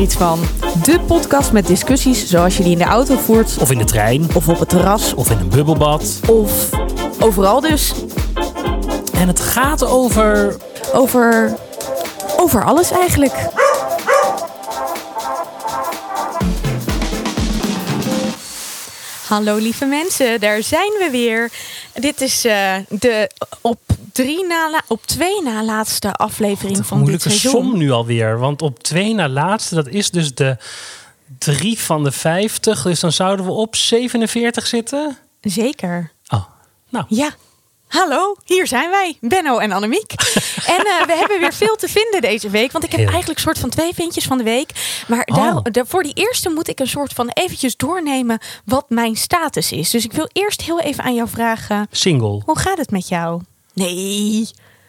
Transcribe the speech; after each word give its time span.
er 0.00 0.06
iets 0.06 0.16
van. 0.16 0.40
De 0.82 1.00
podcast 1.00 1.52
met 1.52 1.66
discussies 1.66 2.28
zoals 2.28 2.56
je 2.56 2.62
die 2.62 2.72
in 2.72 2.78
de 2.78 2.84
auto 2.84 3.16
voert. 3.16 3.56
Of 3.58 3.70
in 3.70 3.78
de 3.78 3.84
trein. 3.84 4.28
Of 4.34 4.48
op 4.48 4.58
het 4.58 4.68
terras. 4.68 5.14
Of 5.14 5.30
in 5.30 5.38
een 5.38 5.48
bubbelbad. 5.48 6.20
Of 6.26 6.68
overal 7.18 7.60
dus. 7.60 7.92
En 9.12 9.28
het 9.28 9.40
gaat 9.40 9.84
over. 9.84 10.56
Over. 10.92 11.56
Over 12.36 12.64
alles 12.64 12.90
eigenlijk. 12.90 13.48
Hallo 19.26 19.56
lieve 19.56 19.84
mensen, 19.84 20.40
daar 20.40 20.62
zijn 20.62 20.92
we 20.98 21.08
weer. 21.10 21.50
Dit 21.94 22.20
is 22.20 22.46
uh, 22.46 22.74
de 22.88 23.30
op 23.60 23.78
drie 24.22 24.46
na, 24.46 24.82
op 24.86 25.06
twee 25.06 25.42
na 25.42 25.64
laatste 25.64 26.12
aflevering 26.12 26.76
van 26.76 26.84
dit 26.84 26.98
moeilijke 26.98 27.28
seizoen. 27.28 27.50
som 27.50 27.76
nu 27.78 27.90
alweer. 27.90 28.38
Want 28.38 28.62
op 28.62 28.82
twee 28.82 29.14
na 29.14 29.28
laatste, 29.28 29.74
dat 29.74 29.88
is 29.88 30.10
dus 30.10 30.34
de 30.34 30.56
drie 31.38 31.78
van 31.80 32.04
de 32.04 32.12
50. 32.12 32.82
Dus 32.82 33.00
dan 33.00 33.12
zouden 33.12 33.44
we 33.46 33.52
op 33.52 33.76
47 33.76 34.66
zitten. 34.66 35.16
Zeker. 35.40 36.12
Oh, 36.28 36.44
nou. 36.88 37.04
Ja. 37.08 37.30
Hallo, 37.88 38.36
hier 38.44 38.66
zijn 38.66 38.90
wij, 38.90 39.16
Benno 39.20 39.58
en 39.58 39.72
Annemiek. 39.72 40.12
en 40.76 40.84
eh, 40.86 41.06
we 41.06 41.14
hebben 41.18 41.40
weer 41.40 41.52
veel 41.52 41.76
te 41.76 41.88
vinden 41.88 42.20
deze 42.20 42.50
week. 42.50 42.72
Want 42.72 42.84
ik 42.84 42.90
heb 42.90 43.00
eigenlijk 43.00 43.36
een 43.38 43.44
soort 43.44 43.58
van 43.58 43.68
twee 43.70 43.94
vindjes 43.94 44.24
van 44.24 44.38
de 44.38 44.44
week. 44.44 44.70
Maar 45.08 45.22
Oh. 45.24 45.36
daar, 45.36 45.72
daar- 45.72 45.86
voor 45.86 46.02
die 46.02 46.14
eerste 46.14 46.50
moet 46.50 46.68
ik 46.68 46.80
een 46.80 46.86
soort 46.88 47.12
van 47.12 47.28
eventjes 47.28 47.76
doornemen 47.76 48.38
wat 48.64 48.84
mijn 48.88 49.16
status 49.16 49.72
is. 49.72 49.90
Dus 49.90 50.04
ik 50.04 50.12
wil 50.12 50.28
eerst 50.32 50.62
heel 50.62 50.80
even 50.80 51.04
aan 51.04 51.14
jou 51.14 51.28
vragen. 51.28 51.86
Single. 51.90 52.42
Hoe 52.44 52.58
gaat 52.58 52.78
het 52.78 52.90
met 52.90 53.08
jou? 53.08 53.40
Nee, 53.80 54.48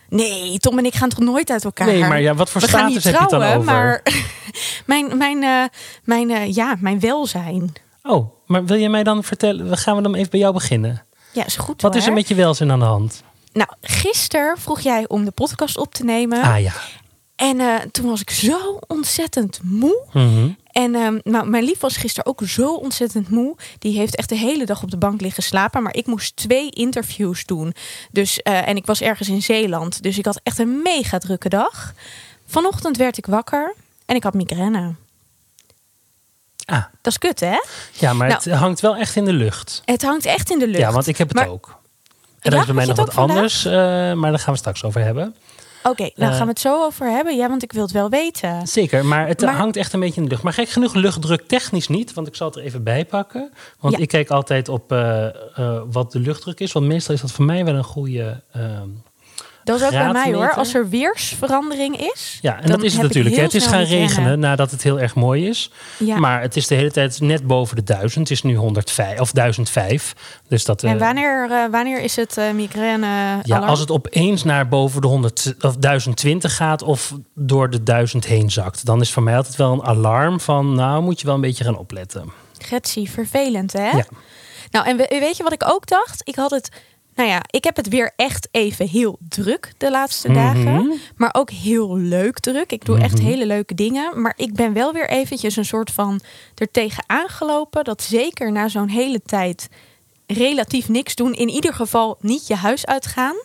nee, 0.10 0.60
Tom 0.60 0.78
en 0.78 0.86
ik 0.86 0.96
gaan 0.96 1.10
toch 1.10 1.20
nooit 1.20 1.50
uit 1.50 1.64
elkaar? 1.64 1.88
Nee, 1.88 2.00
maar 2.00 2.22
ja, 2.22 2.34
wat 2.34 2.50
voor 2.50 2.62
We 2.62 2.68
gaan 2.68 2.80
status 2.80 2.96
niet 2.96 3.04
heb 3.04 3.14
je 3.14 3.20
het 3.20 3.30
dan 3.30 3.44
over? 3.44 3.64
maar 3.64 4.04
mijn, 4.86 5.18
mijn, 5.18 5.44
eh, 5.44 5.64
mijn, 6.04 6.32
eh, 6.32 6.54
ja, 6.54 6.76
mijn 6.80 7.00
welzijn. 7.00 7.74
Oh, 8.04 8.32
maar 8.46 8.66
wil 8.66 8.78
je 8.78 8.90
mij 8.90 9.04
dan 9.04 9.24
vertellen? 9.24 9.78
Gaan 9.78 9.96
we 9.96 10.02
dan 10.02 10.16
even 10.16 10.30
bij 10.30 10.40
jou 10.40 10.54
beginnen? 10.54 11.06
Ja, 11.34 11.46
is 11.46 11.56
goed 11.56 11.82
Wat 11.82 11.96
is 11.96 12.06
er 12.08 12.14
met 12.14 12.28
je 12.28 12.36
welzijn 12.36 12.72
aan 12.72 12.80
de 12.80 12.86
hand? 12.86 13.24
Nou, 13.54 13.70
gisteren 13.82 14.58
vroeg 14.58 14.80
jij 14.80 15.06
om 15.08 15.26
de 15.26 15.32
podcast 15.32 15.78
op 15.78 15.94
te 15.94 16.04
nemen. 16.04 16.42
Ah 16.42 16.62
ja. 16.62 16.74
En 17.42 17.60
eh, 17.60 17.76
toen 17.92 18.06
was 18.06 18.22
ik 18.22 18.30
zo 18.30 18.80
ontzettend 18.88 19.60
moe. 19.64 20.02
Mhm. 20.14 20.50
En 20.72 20.96
ehm, 20.96 21.20
nou, 21.24 21.48
mijn 21.48 21.64
lief 21.64 21.80
was 21.80 21.98
gisteren 21.98 22.26
ook 22.32 22.42
zo 22.46 22.74
ontzettend 22.74 23.30
moe. 23.30 23.56
Die 23.80 23.98
heeft 23.98 24.16
echt 24.16 24.30
de 24.30 24.36
hele 24.36 24.66
dag 24.66 24.84
op 24.84 24.92
de 24.92 24.98
bank 24.98 25.22
liggen 25.22 25.44
slapen. 25.44 25.84
Maar 25.84 25.96
ik 25.96 26.06
moest 26.06 26.36
twee 26.36 26.70
interviews 26.70 27.46
doen. 27.46 27.74
Dus, 28.12 28.42
eh, 28.42 28.68
en 28.68 28.76
ik 28.76 28.86
was 28.86 29.02
ergens 29.02 29.30
in 29.30 29.42
Zeeland. 29.42 30.04
Dus 30.04 30.18
ik 30.18 30.26
had 30.26 30.40
echt 30.44 30.60
een 30.60 30.82
mega 30.82 31.18
drukke 31.18 31.50
dag. 31.50 31.94
Vanochtend 32.48 32.98
werd 32.98 33.18
ik 33.18 33.26
wakker 33.26 33.74
en 34.06 34.16
ik 34.16 34.24
had 34.24 34.34
migraine. 34.34 34.94
Ah, 36.66 36.84
Dat 37.02 37.12
is 37.14 37.18
kut, 37.18 37.40
hè? 37.40 37.58
ja, 37.92 38.14
maar 38.14 38.28
Nou. 38.28 38.42
het 38.44 38.54
hangt 38.60 38.80
wel 38.80 38.96
echt 38.96 39.16
in 39.16 39.26
de 39.26 39.34
lucht. 39.34 39.82
Het 39.86 40.02
hangt 40.02 40.26
echt 40.26 40.52
in 40.52 40.60
de 40.60 40.68
lucht. 40.68 40.80
Ja, 40.80 40.92
want 40.92 41.08
ik 41.08 41.18
heb 41.18 41.28
het 41.28 41.38
Maar- 41.38 41.48
ook. 41.48 41.80
En 42.40 42.52
dat 42.52 42.60
is 42.60 42.66
bij 42.66 42.76
mij 42.76 42.86
nog 42.86 42.96
wat 42.98 43.16
anders, 43.16 43.66
eh, 43.66 43.72
maar 44.14 44.30
daar 44.32 44.40
gaan 44.40 44.54
we 44.54 44.60
straks 44.60 44.84
over 44.84 45.02
hebben. 45.02 45.36
Oké, 45.84 46.10
nou 46.16 46.32
Eh. 46.32 46.38
gaan 46.38 46.46
we 46.46 46.52
het 46.52 46.60
zo 46.60 46.84
over 46.86 47.06
hebben. 47.12 47.36
Ja, 47.36 47.48
want 47.50 47.64
ik 47.64 47.72
wil 47.74 47.82
het 47.82 47.92
wel 47.92 48.10
weten. 48.10 48.68
Zeker, 48.68 49.06
maar 49.06 49.28
het 49.28 49.42
Maar- 49.42 49.54
hangt 49.56 49.76
echt 49.76 49.94
een 49.94 50.00
beetje 50.00 50.16
in 50.18 50.24
de 50.24 50.30
lucht. 50.30 50.44
Maar 50.44 50.54
gek 50.54 50.70
genoeg 50.70 50.94
luchtdruk 50.94 51.48
technisch 51.48 51.88
niet, 51.88 52.14
want 52.14 52.28
ik 52.28 52.36
zal 52.36 52.48
het 52.48 52.56
er 52.56 52.64
even 52.64 52.84
bij 52.84 53.06
pakken. 53.06 53.52
Want 53.80 53.96
Ja. 53.96 54.02
ik 54.02 54.08
kijk 54.08 54.30
altijd 54.30 54.70
op 54.70 54.92
eh, 54.92 55.26
eh, 55.26 55.82
wat 55.92 56.12
de 56.12 56.20
luchtdruk 56.20 56.60
is. 56.60 56.72
Want 56.72 56.86
meestal 56.86 57.16
is 57.16 57.22
dat 57.22 57.32
voor 57.32 57.46
mij 57.46 57.66
wel 57.66 57.76
een 57.76 57.84
goede. 57.84 58.44
ehm, 58.52 58.88
Dat 59.64 59.80
is 59.80 59.86
ook 59.86 59.92
bij 59.92 60.12
mij 60.12 60.34
hoor. 60.34 60.54
Als 60.54 60.74
er 60.74 60.90
weersverandering 60.90 61.98
is. 61.98 62.40
ja, 62.42 62.62
en 62.62 62.70
dat 62.70 62.84
is 62.84 62.94
het 62.94 63.02
natuurlijk. 63.02 63.36
Het 63.36 63.54
is 63.54 63.66
gaan 63.66 63.84
regenen 63.84 64.40
nadat 64.40 64.72
het 64.72 64.84
heel 64.84 65.00
erg 65.00 65.16
mooi 65.16 65.48
is. 65.48 65.72
Ja. 65.98 66.18
Maar 66.20 66.42
het 66.42 66.56
is 66.56 66.68
de 66.68 66.76
hele 66.76 66.92
tijd 66.92 67.20
net 67.20 67.48
boven 67.48 67.76
de 67.76 67.84
1000. 67.84 68.30
Het 68.30 68.38
is 68.38 68.44
nu 68.44 68.56
105 68.56 69.20
of 69.20 69.32
1005. 69.32 70.14
Dus 70.48 70.66
dat, 70.66 70.84
eh, 70.84 70.92
En 70.92 70.98
wanneer, 70.98 71.48
eh, 71.52 71.64
wanneer 71.72 72.02
is 72.02 72.16
het 72.16 72.38
eh, 72.38 72.52
migraine 72.52 73.40
ja, 73.44 73.58
als 73.58 73.80
het 73.80 73.92
opeens 73.92 74.44
naar 74.44 74.68
boven 74.68 75.02
de 75.02 75.08
100 75.08 75.56
of 75.62 75.76
1020 75.76 76.56
gaat 76.56 76.84
of 76.84 77.14
door 77.36 77.70
de 77.70 77.84
1000 77.84 78.26
heen 78.26 78.52
zakt, 78.52 78.86
dan 78.86 79.02
is 79.02 79.12
voor 79.12 79.24
mij 79.24 79.36
altijd 79.36 79.56
wel 79.56 79.72
een 79.72 79.84
alarm 79.84 80.40
van, 80.40 80.76
nou 80.76 81.02
moet 81.04 81.20
je 81.20 81.26
wel 81.26 81.36
een 81.36 81.42
beetje 81.42 81.64
gaan 81.64 81.78
opletten. 81.78 82.32
Getsie, 82.58 83.10
vervelend 83.12 83.74
hè? 83.74 83.90
Ja. 83.90 84.06
Nou, 84.72 84.86
en 84.88 84.98
we- 84.98 85.08
weet 85.20 85.38
je 85.38 85.44
wat 85.44 85.54
ik 85.54 85.64
ook 85.70 85.88
dacht? 85.88 86.22
Ik 86.24 86.36
had 86.36 86.52
het, 86.52 86.70
nou 87.16 87.30
ja, 87.30 87.42
ik 87.50 87.64
heb 87.64 87.76
het 87.76 87.88
weer 87.88 88.14
echt 88.16 88.48
even 88.52 88.88
heel 88.88 89.18
druk 89.30 89.74
de 89.78 89.92
laatste 89.92 90.30
Mhm. 90.30 90.38
dagen. 90.38 91.00
Maar 91.16 91.30
ook 91.34 91.50
heel 91.50 91.98
leuk 91.98 92.40
druk. 92.40 92.72
Ik 92.72 92.86
doe 92.86 93.00
echt 93.00 93.18
Mhm. 93.18 93.26
hele 93.26 93.46
leuke 93.46 93.74
dingen. 93.76 94.22
Maar 94.22 94.34
ik 94.36 94.54
ben 94.54 94.74
wel 94.74 94.94
weer 94.94 95.10
eventjes 95.10 95.56
een 95.56 95.66
soort 95.66 95.92
van 95.92 96.20
er 96.56 96.72
tegen 96.72 97.04
aangelopen. 97.08 97.84
Dat 97.84 98.02
zeker 98.04 98.52
na 98.52 98.68
zo'n 98.68 98.90
hele 98.90 99.22
tijd 99.26 99.68
relatief 100.28 100.90
niks 100.90 101.16
doen. 101.16 101.34
In 101.34 101.50
ieder 101.50 101.74
geval 101.74 102.18
niet 102.22 102.48
je 102.48 102.56
huis 102.56 102.86
uitgaan. 102.86 103.36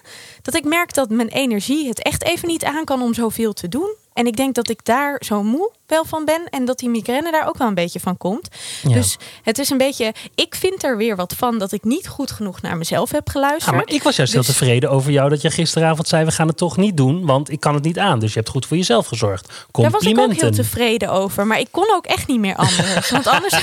Dat 0.43 0.55
ik 0.55 0.65
merk 0.65 0.95
dat 0.95 1.11
mijn 1.11 1.29
energie 1.29 1.89
het 1.89 2.03
echt 2.03 2.25
even 2.25 2.49
niet 2.49 2.65
aan 2.65 2.85
kan 2.85 3.03
om 3.03 3.15
zoveel 3.15 3.53
te 3.53 3.69
doen. 3.69 3.95
En 4.13 4.27
ik 4.27 4.37
denk 4.37 4.55
dat 4.55 4.69
ik 4.69 4.85
daar 4.85 5.23
zo 5.25 5.43
moe 5.43 5.73
wel 5.87 6.05
van 6.05 6.25
ben. 6.25 6.43
En 6.51 6.65
dat 6.65 6.79
die 6.79 6.89
migraine 6.89 7.31
daar 7.31 7.49
ook 7.49 7.59
wel 7.59 7.69
een 7.69 7.75
beetje 7.75 8.01
van 8.01 8.17
komt. 8.17 8.49
Ja. 8.83 8.93
Dus 8.95 9.17
het 9.43 9.59
is 9.59 9.71
een 9.71 9.79
beetje. 9.79 10.15
Ik 10.35 10.55
vind 10.55 10.85
er 10.85 10.97
weer 10.97 11.17
wat 11.17 11.35
van 11.37 11.59
dat 11.59 11.73
ik 11.73 11.85
niet 11.85 12.09
goed 12.09 12.31
genoeg 12.31 12.61
naar 12.63 12.77
mezelf 12.77 13.11
heb 13.11 13.29
geluisterd. 13.29 13.75
Maar 13.77 13.85
ik 13.89 14.03
was 14.03 14.17
juist 14.17 14.33
heel 14.33 14.43
Dus- 14.43 14.51
tevreden 14.51 14.91
over 14.91 15.11
jou 15.13 15.29
dat 15.29 15.43
je 15.43 15.51
gisteravond 15.51 16.09
zei: 16.09 16.25
we 16.25 16.31
gaan 16.31 16.49
het 16.49 16.57
toch 16.57 16.77
niet 16.77 16.97
doen, 16.97 17.27
want 17.27 17.51
ik 17.51 17.61
kan 17.61 17.75
het 17.75 17.83
niet 17.85 17.99
aan. 17.99 18.19
Dus 18.19 18.33
je 18.33 18.39
hebt 18.39 18.51
goed 18.51 18.67
voor 18.67 18.77
jezelf 18.77 19.07
gezorgd. 19.07 19.47
Daar 19.47 19.55
was 19.71 19.75
ik 19.85 19.85
ook 19.85 19.93
Complimenten. 19.93 20.41
heel 20.47 20.53
tevreden 20.65 21.11
over. 21.11 21.47
Maar 21.47 21.59
ik 21.61 21.69
kon 21.71 21.87
ook 21.95 22.07
echt 22.07 22.27
niet 22.27 22.41
meer 22.41 22.57
anders. 22.57 23.11
Want 23.11 23.27
anders. 23.27 23.55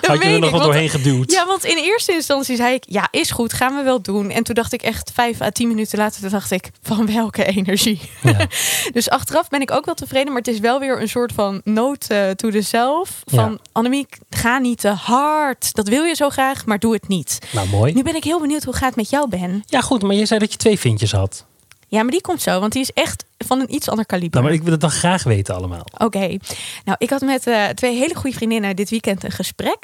Had 0.00 0.22
je 0.22 0.28
er 0.28 0.38
nog 0.38 0.50
want- 0.50 0.62
doorheen 0.62 0.88
geduwd? 0.88 1.32
Ja, 1.32 1.46
want 1.46 1.64
in 1.64 1.76
eerste 1.76 2.12
instantie 2.12 2.56
zei 2.56 2.74
ik, 2.74 2.84
ja, 2.88 3.08
is 3.10 3.30
goed, 3.30 3.52
gaan 3.52 3.76
we 3.76 3.82
wel 3.82 4.02
doen. 4.02 4.30
En 4.30 4.42
toen 4.42 4.54
dacht 4.54 4.72
ik 4.72 4.82
echt 4.82 5.10
vijf 5.14 5.40
à 5.40 5.50
tien 5.50 5.68
minuten 5.68 5.98
later, 5.98 6.30
dacht 6.30 6.50
ik, 6.50 6.70
van 6.82 7.06
welke 7.12 7.44
energie? 7.44 8.00
Ja. 8.22 8.46
dus 8.92 9.10
achteraf 9.10 9.48
ben 9.48 9.60
ik 9.60 9.70
ook 9.70 9.84
wel 9.84 9.94
tevreden, 9.94 10.26
maar 10.32 10.42
het 10.42 10.48
is 10.48 10.58
wel 10.58 10.78
weer 10.80 11.00
een 11.00 11.08
soort 11.08 11.18
van 11.34 11.60
note 11.64 12.14
uh, 12.26 12.30
to 12.30 12.50
the 12.50 12.62
self. 12.62 13.22
Van, 13.26 13.50
Ja. 13.52 13.58
Annemiek, 13.72 14.18
ga 14.30 14.58
niet 14.58 14.80
te 14.80 14.88
hard. 14.88 15.74
Dat 15.74 15.88
wil 15.88 16.02
je 16.04 16.14
zo 16.14 16.28
graag, 16.28 16.66
maar 16.66 16.78
doe 16.78 16.92
het 16.92 17.08
niet. 17.08 17.38
Nou, 17.52 17.68
mooi. 17.68 17.92
Nu 17.92 18.02
ben 18.02 18.14
ik 18.16 18.24
heel 18.24 18.40
benieuwd 18.40 18.64
hoe 18.64 18.72
het 18.74 18.82
gaat 18.82 18.96
met 18.96 19.10
jou, 19.10 19.28
Ben. 19.28 19.62
Ja, 19.66 19.80
goed, 19.80 20.02
maar 20.02 20.14
je 20.16 20.26
zei 20.26 20.40
dat 20.40 20.52
je 20.52 20.58
twee 20.58 20.78
vintjes 20.78 21.12
had. 21.12 21.44
Ja, 21.88 22.02
maar 22.02 22.10
die 22.10 22.20
komt 22.20 22.42
zo, 22.42 22.60
want 22.60 22.72
die 22.72 22.82
is 22.82 22.90
echt 22.94 23.24
van 23.38 23.60
een 23.60 23.74
iets 23.74 23.88
ander 23.88 24.06
kaliber. 24.06 24.30
Nou, 24.30 24.44
maar 24.44 24.52
ik 24.54 24.62
wil 24.62 24.72
het 24.72 24.80
dan 24.80 24.90
graag 24.90 25.22
weten 25.22 25.54
allemaal. 25.54 25.84
Oké, 25.98 26.36
nou 26.84 26.96
ik 26.98 27.10
had 27.10 27.20
met 27.20 27.46
eh, 27.46 27.68
twee 27.68 27.96
hele 27.96 28.14
goede 28.14 28.36
vriendinnen 28.36 28.76
dit 28.76 28.90
weekend 28.90 29.24
een 29.24 29.30
gesprek. 29.30 29.78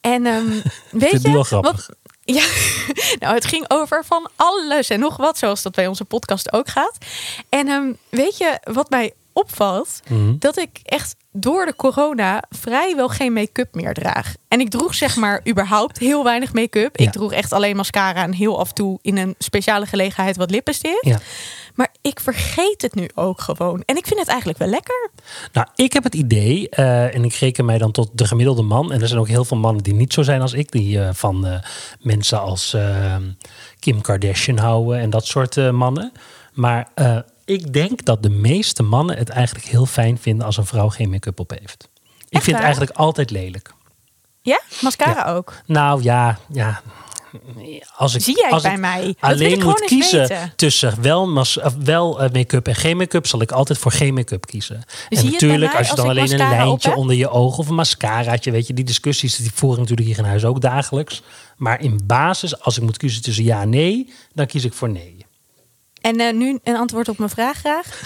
En 0.00 0.26
ehm, 0.26 0.46
weet 0.90 1.12
het 1.12 1.22
je, 1.22 1.32
wel 1.32 1.42
grappig. 1.42 1.72
wat- 1.86 1.96
ja, 2.36 2.44
nou 3.18 3.34
het 3.34 3.44
ging 3.44 3.64
over 3.68 4.04
van 4.04 4.30
alles 4.36 4.88
en 4.88 5.00
nog 5.00 5.16
wat, 5.16 5.38
zoals 5.38 5.62
dat 5.62 5.74
bij 5.74 5.86
onze 5.86 6.04
podcast 6.04 6.52
ook 6.52 6.68
gaat. 6.68 6.98
En 7.48 7.68
ehm, 7.68 7.92
weet 8.08 8.36
je 8.38 8.58
wat 8.72 8.90
mij 8.90 9.12
opvalt? 9.32 10.00
Mhm. 10.08 10.38
Dat 10.38 10.58
ik 10.58 10.80
echt 10.82 11.16
door 11.32 11.66
de 11.66 11.76
corona 11.76 12.42
vrijwel 12.50 13.08
geen 13.08 13.32
make-up 13.32 13.74
meer 13.74 13.94
draag. 13.94 14.34
En 14.48 14.60
ik 14.60 14.70
droeg 14.70 14.94
zeg 14.94 15.16
maar 15.16 15.40
überhaupt 15.48 15.98
heel 15.98 16.24
weinig 16.24 16.52
make-up. 16.52 16.98
Ja. 16.98 17.04
Ik 17.04 17.12
droeg 17.12 17.32
echt 17.32 17.52
alleen 17.52 17.76
mascara 17.76 18.22
en 18.22 18.32
heel 18.32 18.58
af 18.58 18.68
en 18.68 18.74
toe 18.74 18.98
in 19.02 19.16
een 19.16 19.34
speciale 19.38 19.86
gelegenheid 19.86 20.36
wat 20.36 20.50
lippenstift. 20.50 21.06
Ja. 21.06 21.18
Maar 21.74 21.94
ik 22.00 22.20
vergeet 22.20 22.82
het 22.82 22.94
nu 22.94 23.08
ook 23.14 23.40
gewoon. 23.40 23.82
En 23.86 23.96
ik 23.96 24.06
vind 24.06 24.20
het 24.20 24.28
eigenlijk 24.28 24.58
wel 24.58 24.68
lekker. 24.68 25.10
Nou, 25.52 25.66
ik 25.74 25.92
heb 25.92 26.04
het 26.04 26.14
idee, 26.14 26.68
eh, 26.68 27.14
en 27.14 27.24
ik 27.24 27.34
reken 27.34 27.64
mij 27.64 27.78
dan 27.78 27.92
tot 27.92 28.10
de 28.12 28.26
gemiddelde 28.26 28.62
man. 28.62 28.92
En 28.92 29.00
er 29.00 29.08
zijn 29.08 29.20
ook 29.20 29.28
heel 29.28 29.44
veel 29.44 29.56
mannen 29.56 29.82
die 29.82 29.94
niet 29.94 30.12
zo 30.12 30.22
zijn 30.22 30.40
als 30.40 30.52
ik. 30.52 30.70
Die 30.70 31.00
eh, 31.00 31.08
van 31.12 31.46
eh, 31.46 31.58
mensen 32.00 32.40
als 32.40 32.76
Kim 33.78 34.00
Kardashian 34.00 34.58
houden 34.58 34.98
en 34.98 35.10
dat 35.10 35.26
soort 35.26 35.72
mannen. 35.72 36.12
Maar 36.52 36.88
ik 37.52 37.72
denk 37.72 38.04
dat 38.04 38.22
de 38.22 38.30
meeste 38.30 38.82
mannen 38.82 39.16
het 39.16 39.28
eigenlijk 39.28 39.66
heel 39.66 39.86
fijn 39.86 40.18
vinden 40.18 40.46
als 40.46 40.56
een 40.56 40.66
vrouw 40.66 40.88
geen 40.88 41.10
make-up 41.10 41.40
op 41.40 41.50
heeft. 41.50 41.88
Ik 42.28 42.42
vind 42.42 42.56
het 42.56 42.64
eigenlijk 42.64 42.96
altijd 42.96 43.30
lelijk. 43.30 43.72
Ja? 44.42 44.60
Mascara 44.80 45.32
ook. 45.34 45.54
Nou 45.66 46.02
ja, 46.02 46.38
ja. 46.52 46.82
Als 47.96 48.14
ik, 48.14 48.22
Zie 48.22 48.38
jij 48.40 48.50
als 48.50 48.62
bij 48.62 48.72
ik 48.72 48.78
mij? 48.78 49.14
Alleen 49.20 49.50
ik 49.50 49.64
moet 49.64 49.80
kiezen 49.80 50.20
weten. 50.20 50.52
tussen 50.56 51.02
wel, 51.02 51.28
mas- 51.28 51.60
of 51.60 51.74
wel 51.84 52.20
eh, 52.22 52.30
make-up 52.32 52.68
en 52.68 52.74
geen 52.74 52.96
make-up, 52.96 53.26
zal 53.26 53.40
ik 53.40 53.52
altijd 53.52 53.78
voor 53.78 53.92
geen 53.92 54.14
make-up 54.14 54.46
kiezen. 54.46 54.82
en 55.08 55.24
natuurlijk, 55.24 55.74
als 55.74 55.88
je 55.88 55.94
dan 55.94 56.08
alleen 56.08 56.32
een 56.32 56.48
lijntje 56.48 56.94
onder 56.94 57.16
je 57.16 57.28
oog 57.30 57.58
of 57.58 57.68
een 57.68 57.74
mascaraatje, 57.74 58.50
weet 58.50 58.66
je, 58.66 58.74
die 58.74 58.84
discussies 58.84 59.36
die 59.36 59.50
voeren 59.54 59.80
natuurlijk 59.80 60.08
hier 60.08 60.18
in 60.18 60.24
huis 60.24 60.44
ook 60.44 60.60
dagelijks. 60.60 61.22
Maar 61.56 61.80
in 61.80 62.00
basis, 62.04 62.60
als 62.60 62.76
ik 62.76 62.82
moet 62.82 62.96
kiezen 62.96 63.22
tussen 63.22 63.44
ja 63.44 63.60
en 63.60 63.68
nee, 63.68 64.12
dan 64.34 64.46
kies 64.46 64.64
ik 64.64 64.72
voor 64.72 64.90
nee. 64.90 65.26
En 66.02 66.20
eh, 66.20 66.32
nu 66.32 66.58
een 66.64 66.76
antwoord 66.76 67.08
op 67.08 67.18
mijn 67.18 67.30
vraag 67.30 67.58
graag. 67.58 68.02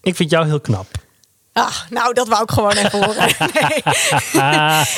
Ik 0.00 0.16
vind 0.16 0.30
jou 0.30 0.46
heel 0.46 0.60
knap. 0.60 0.86
Ah, 1.52 1.76
nou, 1.90 2.14
dat 2.14 2.28
wou 2.28 2.42
ik 2.42 2.50
gewoon 2.50 2.72
even 2.72 3.04
horen. 3.04 3.30
Nee. 3.52 3.82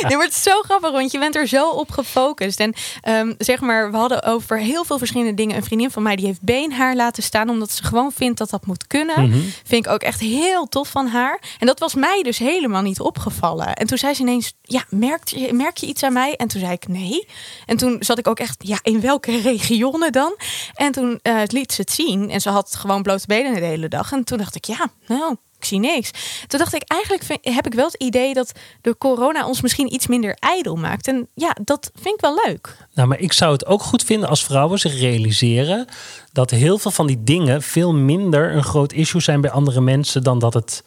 nee, 0.02 0.16
maar 0.16 0.26
het 0.26 0.34
is 0.34 0.42
zo 0.42 0.60
grappig, 0.60 0.90
want 0.90 1.12
je 1.12 1.18
bent 1.18 1.36
er 1.36 1.46
zo 1.46 1.70
op 1.70 1.90
gefocust. 1.90 2.60
En 2.60 2.74
ehm, 3.00 3.32
zeg 3.38 3.60
maar, 3.60 3.90
we 3.90 3.96
hadden 3.96 4.22
over 4.22 4.58
heel 4.58 4.84
veel 4.84 4.98
verschillende 4.98 5.34
dingen. 5.34 5.56
Een 5.56 5.64
vriendin 5.64 5.90
van 5.90 6.02
mij 6.02 6.16
die 6.16 6.26
heeft 6.26 6.42
beenhaar 6.42 6.96
laten 6.96 7.22
staan, 7.22 7.48
omdat 7.48 7.70
ze 7.70 7.84
gewoon 7.84 8.12
vindt 8.12 8.38
dat 8.38 8.50
dat 8.50 8.66
moet 8.66 8.86
kunnen. 8.86 9.28
Mhm. 9.28 9.38
Vind 9.64 9.86
ik 9.86 9.92
ook 9.92 10.02
echt 10.02 10.20
heel 10.20 10.66
tof 10.68 10.88
van 10.88 11.06
haar. 11.06 11.40
En 11.58 11.66
dat 11.66 11.78
was 11.78 11.94
mij 11.94 12.22
dus 12.22 12.38
helemaal 12.38 12.82
niet 12.82 13.00
opgevallen. 13.00 13.74
En 13.74 13.86
toen 13.86 13.98
zei 13.98 14.14
ze 14.14 14.22
ineens, 14.22 14.52
ja, 14.62 14.84
merk 14.88 15.28
je, 15.28 15.52
merk 15.52 15.76
je 15.76 15.86
iets 15.86 16.02
aan 16.02 16.12
mij? 16.12 16.36
En 16.36 16.48
toen 16.48 16.60
zei 16.60 16.72
ik 16.72 16.88
nee. 16.88 17.28
En 17.66 17.76
toen 17.76 17.96
zat 18.00 18.18
ik 18.18 18.28
ook 18.28 18.38
echt, 18.38 18.56
ja, 18.58 18.78
in 18.82 19.00
welke 19.00 19.40
regionen 19.50 20.12
dan? 20.12 20.36
En 20.74 20.92
toen 20.92 21.18
eh, 21.22 21.40
liet 21.46 21.72
ze 21.72 21.80
het 21.80 21.90
zien. 21.90 22.30
En 22.30 22.40
ze 22.40 22.50
had 22.50 22.76
gewoon 22.76 23.02
blote 23.02 23.26
benen 23.26 23.54
de 23.54 23.60
hele 23.60 23.88
dag. 23.88 24.12
En 24.12 24.24
toen 24.24 24.38
dacht 24.38 24.54
ik, 24.54 24.64
ja, 24.64 24.86
nou, 25.06 25.36
ik 25.64 25.70
zie 25.70 25.78
niks. 25.80 26.10
Toen 26.46 26.58
dacht 26.58 26.74
ik, 26.74 26.82
eigenlijk 26.86 27.22
vind- 27.24 27.54
heb 27.54 27.66
ik 27.66 27.74
wel 27.74 27.84
het 27.86 27.94
idee 28.02 28.34
dat 28.34 28.52
de 28.80 28.98
corona 28.98 29.46
ons 29.46 29.60
misschien 29.60 29.94
iets 29.94 30.06
minder 30.06 30.36
ijdel 30.38 30.76
maakt. 30.76 31.08
En 31.08 31.28
ja, 31.34 31.56
dat 31.64 31.90
vind 31.94 32.14
ik 32.14 32.20
wel 32.20 32.40
leuk. 32.46 32.76
Nou, 32.94 33.08
maar 33.08 33.18
ik 33.18 33.32
zou 33.32 33.52
het 33.52 33.66
ook 33.66 33.82
goed 33.82 34.02
vinden 34.04 34.28
als 34.28 34.44
vrouwen 34.44 34.78
zich 34.78 34.98
realiseren 35.00 35.86
dat 36.32 36.50
heel 36.50 36.78
veel 36.78 36.90
van 36.90 37.06
die 37.06 37.24
dingen 37.24 37.62
veel 37.62 37.94
minder 37.94 38.54
een 38.54 38.62
groot 38.64 38.92
issue 38.92 39.20
zijn 39.20 39.40
bij 39.40 39.50
andere 39.50 39.80
mensen 39.80 40.22
dan 40.22 40.38
dat 40.38 40.54
het 40.54 40.82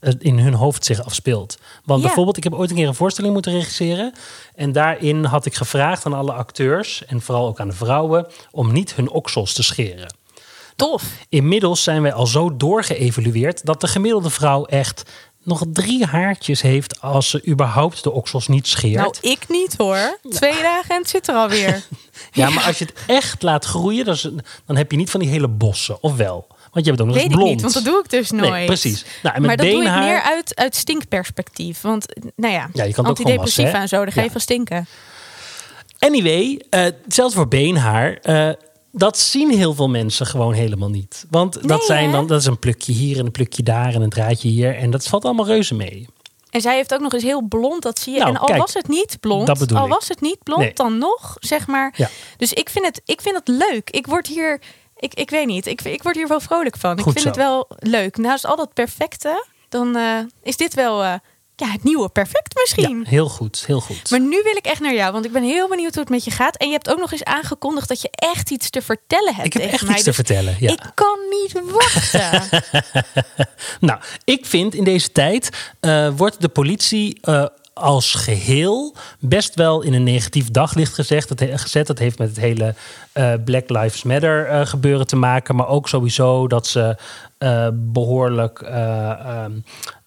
eh, 0.00 0.12
in 0.18 0.38
hun 0.38 0.54
hoofd 0.54 0.84
zich 0.84 1.04
afspeelt. 1.04 1.58
Want 1.84 2.00
Ja. 2.00 2.06
bijvoorbeeld, 2.06 2.36
ik 2.36 2.44
heb 2.44 2.54
ooit 2.54 2.70
een 2.70 2.76
keer 2.76 2.88
een 2.88 2.94
voorstelling 2.94 3.32
moeten 3.34 3.52
regisseren. 3.52 4.12
En 4.54 4.72
daarin 4.72 5.24
had 5.24 5.46
ik 5.46 5.54
gevraagd 5.54 6.06
aan 6.06 6.12
alle 6.14 6.32
acteurs 6.32 7.04
en 7.06 7.20
vooral 7.20 7.46
ook 7.46 7.60
aan 7.60 7.68
de 7.68 7.74
vrouwen 7.74 8.26
om 8.50 8.72
niet 8.72 8.94
hun 8.94 9.10
oksels 9.10 9.52
te 9.52 9.62
scheren. 9.62 10.14
Tof. 10.78 11.02
Inmiddels 11.28 11.82
zijn 11.82 12.02
wij 12.02 12.12
al 12.12 12.26
zo 12.26 12.56
doorgeëvalueerd 12.56 13.64
dat 13.64 13.80
de 13.80 13.86
gemiddelde 13.88 14.30
vrouw 14.30 14.64
echt 14.64 15.02
nog 15.42 15.62
drie 15.72 16.04
haartjes 16.04 16.62
heeft 16.62 17.00
als 17.00 17.30
ze 17.30 17.46
überhaupt 17.48 18.02
de 18.02 18.10
oksels 18.12 18.48
niet 18.48 18.66
scheert. 18.66 18.96
Nou, 18.96 19.14
ik 19.20 19.44
niet 19.48 19.74
hoor. 19.76 20.18
Twee 20.30 20.62
dagen 20.62 20.94
en 20.94 21.00
het 21.00 21.10
zit 21.10 21.28
er 21.28 21.34
alweer. 21.34 21.82
Ja, 22.32 22.50
maar 22.50 22.64
als 22.64 22.78
je 22.78 22.84
het 22.84 22.94
echt 23.06 23.42
laat 23.42 23.64
groeien, 23.64 24.04
dan, 24.04 24.14
is- 24.14 24.28
dan 24.66 24.76
heb 24.76 24.90
je 24.90 24.96
niet 24.96 25.10
van 25.10 25.20
die 25.20 25.28
hele 25.28 25.48
bossen. 25.48 26.02
Of 26.02 26.16
wel? 26.16 26.46
Want 26.72 26.84
je 26.84 26.90
hebt 26.90 27.00
ook 27.00 27.06
nog 27.06 27.16
Weet 27.16 27.24
eens 27.24 27.32
ik 27.34 27.38
blond. 27.38 27.50
niet, 27.52 27.60
want 27.62 27.74
dat 27.74 27.84
doe 27.84 27.98
ik 28.04 28.10
dus 28.10 28.30
nooit. 28.30 28.50
Nee, 28.50 28.66
precies. 28.66 29.04
Nou, 29.22 29.34
en 29.34 29.40
met 29.40 29.48
maar 29.50 29.56
dat 29.56 29.66
doe 29.66 29.82
ik 29.84 29.90
meer 29.94 30.20
uit, 30.22 30.56
uit 30.56 30.76
stinkperspectief. 30.76 31.80
Want, 31.80 32.06
nou 32.36 32.52
ja, 32.52 32.68
Ja, 32.72 32.84
je 32.84 32.92
kan 32.92 33.04
antidepressiva 33.04 33.80
en 33.80 33.88
zo, 33.88 33.96
daar 33.96 34.12
ga 34.12 34.20
je 34.20 34.26
Ja. 34.26 34.32
van 34.32 34.40
stinken. 34.40 34.86
Anyway, 35.98 36.62
eh 36.70 36.86
zelfs 37.08 37.34
voor 37.34 37.48
beenhaar. 37.48 38.12
eh, 38.22 38.50
dat 38.92 39.18
zien 39.18 39.50
heel 39.50 39.74
veel 39.74 39.88
mensen 39.88 40.26
gewoon 40.26 40.52
helemaal 40.52 40.90
niet. 40.90 41.26
Want 41.30 41.68
dat, 41.68 41.84
zijn 41.84 42.12
dan, 42.12 42.26
dat 42.26 42.40
is 42.40 42.46
een 42.46 42.58
plukje 42.58 42.92
hier 42.92 43.18
en 43.18 43.26
een 43.26 43.32
plukje 43.32 43.62
daar 43.62 43.94
en 43.94 44.02
een 44.02 44.10
draadje 44.10 44.48
hier. 44.48 44.76
En 44.76 44.90
dat 44.90 45.06
valt 45.06 45.24
allemaal 45.24 45.46
reuze 45.46 45.74
mee. 45.74 46.08
En 46.50 46.60
zij 46.60 46.74
heeft 46.74 46.94
ook 46.94 47.00
nog 47.00 47.12
eens 47.12 47.22
heel 47.22 47.42
blond, 47.42 47.82
dat 47.82 47.98
zie 47.98 48.12
je. 48.12 48.18
Nou, 48.18 48.30
en 48.30 48.38
al 48.40 48.46
kijk, 48.46 48.60
was 48.60 48.74
het 48.74 48.88
niet 48.88 49.16
blond, 49.20 49.48
al 49.48 49.84
ik. 49.84 49.92
was 49.92 50.08
het 50.08 50.20
niet 50.20 50.42
blond, 50.42 50.60
Nee. 50.60 50.72
dan 50.74 50.98
nog, 50.98 51.36
zeg 51.38 51.66
maar. 51.66 51.94
Ja. 51.96 52.08
Dus 52.36 52.52
ik 52.52 52.68
vind 52.68 52.84
het, 52.84 53.00
ik 53.04 53.20
vind 53.20 53.36
het 53.36 53.48
leuk. 53.48 53.90
Ik 53.90 54.06
word 54.06 54.26
hier, 54.26 54.60
ik, 54.96 55.14
ik 55.14 55.30
weet 55.30 55.46
niet, 55.46 55.66
ik, 55.66 55.82
ik 55.82 56.02
word 56.02 56.16
hier 56.16 56.28
wel 56.28 56.40
vrolijk 56.40 56.76
van. 56.76 57.00
Goed 57.00 57.16
ik 57.16 57.22
vind 57.22 57.34
zo. 57.34 57.40
het 57.40 57.48
wel 57.50 57.66
leuk. 57.90 58.16
Naast 58.16 58.46
al 58.46 58.56
dat 58.56 58.74
perfecte, 58.74 59.46
dan 59.68 59.96
eh, 59.96 60.18
is 60.42 60.56
dit 60.56 60.74
wel 60.74 61.02
eh, 61.02 61.14
ja, 61.60 61.70
het 61.72 61.84
nieuwe 61.84 62.08
perfect 62.08 62.54
misschien. 62.54 62.98
Ja, 62.98 63.08
heel 63.08 63.28
goed, 63.28 63.64
heel 63.66 63.80
goed. 63.80 64.10
Maar 64.10 64.20
nu 64.20 64.40
wil 64.42 64.56
ik 64.56 64.64
echt 64.66 64.80
naar 64.80 64.94
jou, 64.94 65.12
want 65.12 65.24
ik 65.24 65.32
ben 65.32 65.42
heel 65.42 65.68
benieuwd 65.68 65.92
hoe 65.92 66.02
het 66.02 66.10
met 66.12 66.24
je 66.24 66.30
gaat. 66.30 66.56
En 66.56 66.66
je 66.66 66.72
hebt 66.72 66.90
ook 66.90 66.98
nog 66.98 67.12
eens 67.12 67.24
aangekondigd 67.24 67.88
dat 67.88 68.00
je 68.02 68.08
echt 68.10 68.50
iets 68.50 68.70
te 68.70 68.82
vertellen 68.82 69.34
hebt 69.34 69.46
ik 69.46 69.52
heb 69.52 69.62
echt 69.72 69.82
mij. 69.82 69.90
iets 69.90 69.98
te 70.02 70.06
Dus 70.06 70.14
vertellen. 70.14 70.56
Ja. 70.60 70.70
Ik 70.70 70.90
kan 70.94 71.18
niet 71.30 71.60
wachten. 71.72 72.48
Nou, 73.80 74.00
ik 74.24 74.46
vind 74.46 74.74
in 74.74 74.84
deze 74.84 75.12
tijd 75.12 75.72
eh, 75.80 76.08
wordt 76.16 76.40
de 76.40 76.48
politie 76.48 77.18
eh, 77.20 77.44
als 77.72 78.14
geheel 78.14 78.94
best 79.18 79.54
wel 79.54 79.82
in 79.82 79.92
een 79.94 80.02
negatief 80.02 80.50
daglicht 80.50 80.94
gezegd, 80.94 81.28
dat, 81.28 81.60
gezet. 81.60 81.86
Dat 81.86 81.98
heeft 81.98 82.18
met 82.18 82.28
het 82.28 82.38
hele 82.38 82.74
eh, 83.12 83.32
Black 83.44 83.68
Lives 83.68 84.02
Matter 84.02 84.66
gebeuren 84.66 85.06
te 85.06 85.16
maken. 85.16 85.56
Maar 85.56 85.68
ook 85.68 85.88
sowieso 85.88 86.46
dat 86.46 86.66
ze 86.66 86.96
eh, 87.38 87.68
behoorlijk. 87.72 88.60
eh, 88.60 89.44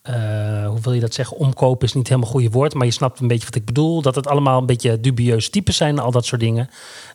eh, 0.02 0.68
hoe 0.68 0.80
wil 0.82 0.94
je 0.94 1.00
dat 1.00 1.14
zeggen? 1.14 1.38
Omkopen 1.38 1.88
is 1.88 1.94
niet 1.94 2.08
helemaal 2.08 2.30
een 2.30 2.36
goede 2.36 2.50
woord, 2.50 2.74
maar 2.74 2.86
je 2.86 2.92
snapt 2.92 3.20
een 3.20 3.28
beetje 3.28 3.46
wat 3.46 3.56
ik 3.56 3.66
bedoel. 3.66 4.02
Dat 4.02 4.16
het 4.16 4.28
allemaal 4.28 4.60
een 4.60 4.66
beetje 4.66 5.00
dubieus 5.00 5.50
types 5.50 5.76
zijn, 5.78 6.00
al 6.00 6.12
dat 6.12 6.26
soort 6.26 6.42
dingen. 6.42 6.70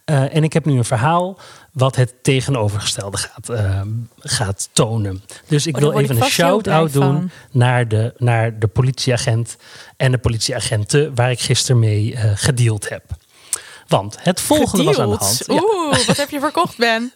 Eh, 0.05 0.35
en 0.35 0.45
ik 0.45 0.53
heb 0.53 0.65
nu 0.65 0.77
een 0.77 0.85
verhaal 0.85 1.39
wat 1.73 1.97
het 1.97 2.15
tegenovergestelde 2.23 3.17
gaat, 3.17 3.49
eh, 3.49 3.81
gaat 4.19 4.69
tonen. 4.73 5.23
Dus 5.49 5.67
ik 5.67 5.75
Oh, 5.75 5.81
wil 5.81 5.91
ik 5.91 5.99
even 5.99 6.17
een 6.17 6.23
shout-out 6.29 6.93
doen 6.93 7.03
van. 7.03 7.31
naar 7.51 7.89
de, 7.89 8.15
naar 8.19 8.59
de 8.59 8.67
politieagent 8.67 9.57
en 9.97 10.11
de 10.11 10.19
politieagenten 10.19 11.15
waar 11.15 11.31
ik 11.31 11.41
gisteren 11.41 11.79
mee 11.81 12.17
gedeeld 12.17 12.89
heb. 12.89 13.03
Want 13.89 14.17
het 14.21 14.41
volgende 14.41 14.85
was 14.85 14.99
aan 14.99 15.11
de 15.11 15.17
hand. 15.17 15.43
Ja, 15.47 15.55
Oeh, 15.55 16.07
wat 16.07 16.17
heb 16.17 16.31
je 16.31 16.41
verkocht, 16.41 16.77
Ben? 16.77 17.13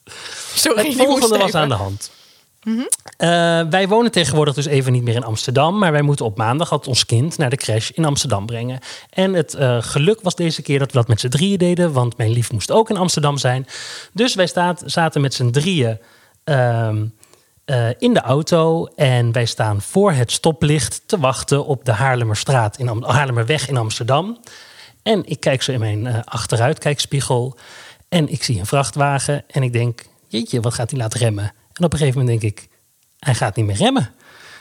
Sorry, 0.54 0.86
het 0.86 0.96
volgende 0.96 1.38
was 1.38 1.54
aan 1.54 1.68
de 1.68 1.74
hand. 1.74 2.10
Eh, 2.62 3.60
wij 3.70 3.88
wonen 3.88 4.10
tegenwoordig 4.10 4.54
dus 4.54 4.66
even 4.66 4.92
niet 4.92 5.02
meer 5.02 5.14
in 5.14 5.24
Amsterdam. 5.24 5.78
Maar 5.78 5.92
wij 5.92 6.02
moeten 6.02 6.24
op 6.24 6.36
maandag 6.36 6.68
had 6.68 6.86
ons 6.86 7.06
kind 7.06 7.38
naar 7.38 7.50
de 7.50 7.56
crash 7.56 7.90
in 7.90 8.04
Amsterdam 8.04 8.46
brengen. 8.46 8.78
En 9.10 9.32
het 9.32 9.54
eh, 9.54 9.76
geluk 9.80 10.20
was 10.20 10.34
deze 10.34 10.62
keer 10.62 10.78
dat 10.78 10.92
we 10.92 10.98
dat 10.98 11.08
met 11.08 11.20
z'n 11.20 11.28
drieën 11.28 11.58
deden. 11.58 11.92
Want 11.92 12.16
mijn 12.16 12.30
lief 12.30 12.52
moest 12.52 12.70
ook 12.70 12.90
in 12.90 12.96
Amsterdam 12.96 13.38
zijn. 13.38 13.66
Dus 14.12 14.34
wij 14.34 14.46
staat, 14.46 14.82
zaten 14.86 15.20
met 15.20 15.34
z'n 15.34 15.50
drieën 15.50 15.98
ehm, 16.44 17.06
eh, 17.64 17.88
in 17.98 18.14
de 18.14 18.20
auto. 18.20 18.86
En 18.86 19.32
wij 19.32 19.46
staan 19.46 19.80
voor 19.80 20.12
het 20.12 20.32
stoplicht 20.32 21.02
te 21.06 21.18
wachten 21.18 21.66
op 21.66 21.84
de 21.84 21.92
Haarlemmerstraat 21.92 22.78
in 22.78 23.02
Haarlemmerweg 23.02 23.68
in 23.68 23.76
Amsterdam. 23.76 24.38
En 25.02 25.26
ik 25.26 25.40
kijk 25.40 25.62
zo 25.62 25.72
in 25.72 25.80
mijn 25.80 26.24
achteruitkijkspiegel. 26.24 27.56
En 28.08 28.28
ik 28.28 28.42
zie 28.42 28.58
een 28.58 28.66
vrachtwagen. 28.66 29.44
En 29.50 29.62
ik 29.62 29.72
denk, 29.72 30.04
jeetje, 30.28 30.60
wat 30.60 30.74
gaat 30.74 30.90
hij 30.90 31.00
laten 31.00 31.20
remmen? 31.20 31.52
En 31.82 31.88
op 31.88 31.92
een 31.92 31.98
gegeven 31.98 32.20
moment 32.20 32.40
denk 32.40 32.56
ik, 32.58 32.68
hij 33.18 33.34
gaat 33.34 33.56
niet 33.56 33.66
meer 33.66 33.76
remmen. 33.76 34.14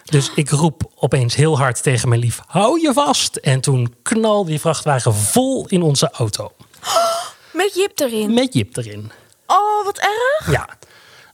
Dus 0.06 0.32
ik 0.36 0.50
roep 0.50 0.92
opeens 0.96 1.36
heel 1.36 1.58
hard 1.58 1.84
tegen 1.84 2.10
mijn 2.10 2.22
lief, 2.22 2.40
hou 2.48 2.82
je 2.82 2.94
vast. 2.94 3.36
En 3.36 3.62
toen 3.62 3.96
knalde 4.02 4.50
die 4.50 4.60
vrachtwagen 4.60 5.16
vol 5.16 5.66
in 5.68 5.82
onze 5.82 6.10
auto. 6.12 6.52
Met 7.54 7.74
Jip 7.76 8.00
erin. 8.00 8.34
Met 8.34 8.54
Jip 8.54 8.78
erin. 8.78 9.12
Oh, 9.48 9.86
wat 9.86 9.98
erg. 9.98 10.52
Ja. 10.52 10.70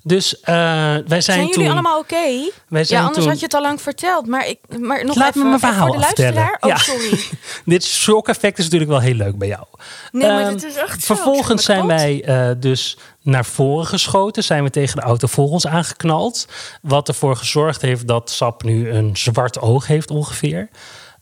Dus 0.03 0.39
eh, 0.39 0.53
wij 0.55 1.03
zijn, 1.07 1.21
Zijn, 1.21 1.37
jullie 1.39 1.53
toen... 1.53 1.69
allemaal 1.71 1.99
oké? 1.99 2.49
Wij 2.67 2.83
zijn 2.83 2.99
Ja, 3.01 3.05
anders 3.07 3.17
toen- 3.23 3.27
had 3.29 3.39
je 3.39 3.45
het 3.45 3.53
al 3.53 3.61
lang 3.61 3.81
verteld. 3.81 4.27
Maar, 4.27 4.47
ik, 4.47 4.59
maar 4.79 5.05
nog 5.05 5.15
Laat 5.15 5.27
even, 5.29 5.41
me 5.41 5.47
mijn 5.47 5.59
verhaal 5.59 5.85
voor 5.85 5.95
de 5.95 6.01
luisteraar. 6.01 6.57
Oh, 6.59 6.69
Ja. 6.69 6.77
sorry. 6.77 7.19
Dit 7.65 7.83
shock-effect 7.85 8.57
is 8.57 8.63
natuurlijk 8.63 8.91
wel 8.91 8.99
heel 8.99 9.13
leuk 9.13 9.37
bij 9.37 9.47
jou. 9.47 9.63
Nee, 10.11 10.27
maar 10.31 10.41
Ehm, 10.41 10.51
dit 10.53 10.63
is 10.63 10.75
echt. 10.75 11.05
Vervolgens 11.05 11.63
zijn 11.65 11.87
wij 11.87 12.23
eh, 12.23 12.49
dus 12.57 12.97
naar 13.27 13.45
voren 13.45 13.85
geschoten. 13.85 14.43
Zijn 14.43 14.63
we 14.63 14.69
tegen 14.69 14.95
de 14.95 15.01
auto 15.01 15.27
voor 15.27 15.49
ons 15.49 15.67
aangeknald. 15.67 16.47
Wat 16.81 17.07
ervoor 17.07 17.35
gezorgd 17.35 17.81
heeft 17.81 18.07
dat 18.07 18.29
Sap 18.29 18.63
nu 18.63 18.89
een 18.89 19.17
zwart 19.17 19.59
oog 19.59 19.87
heeft 19.87 20.11
ongeveer. 20.11 20.69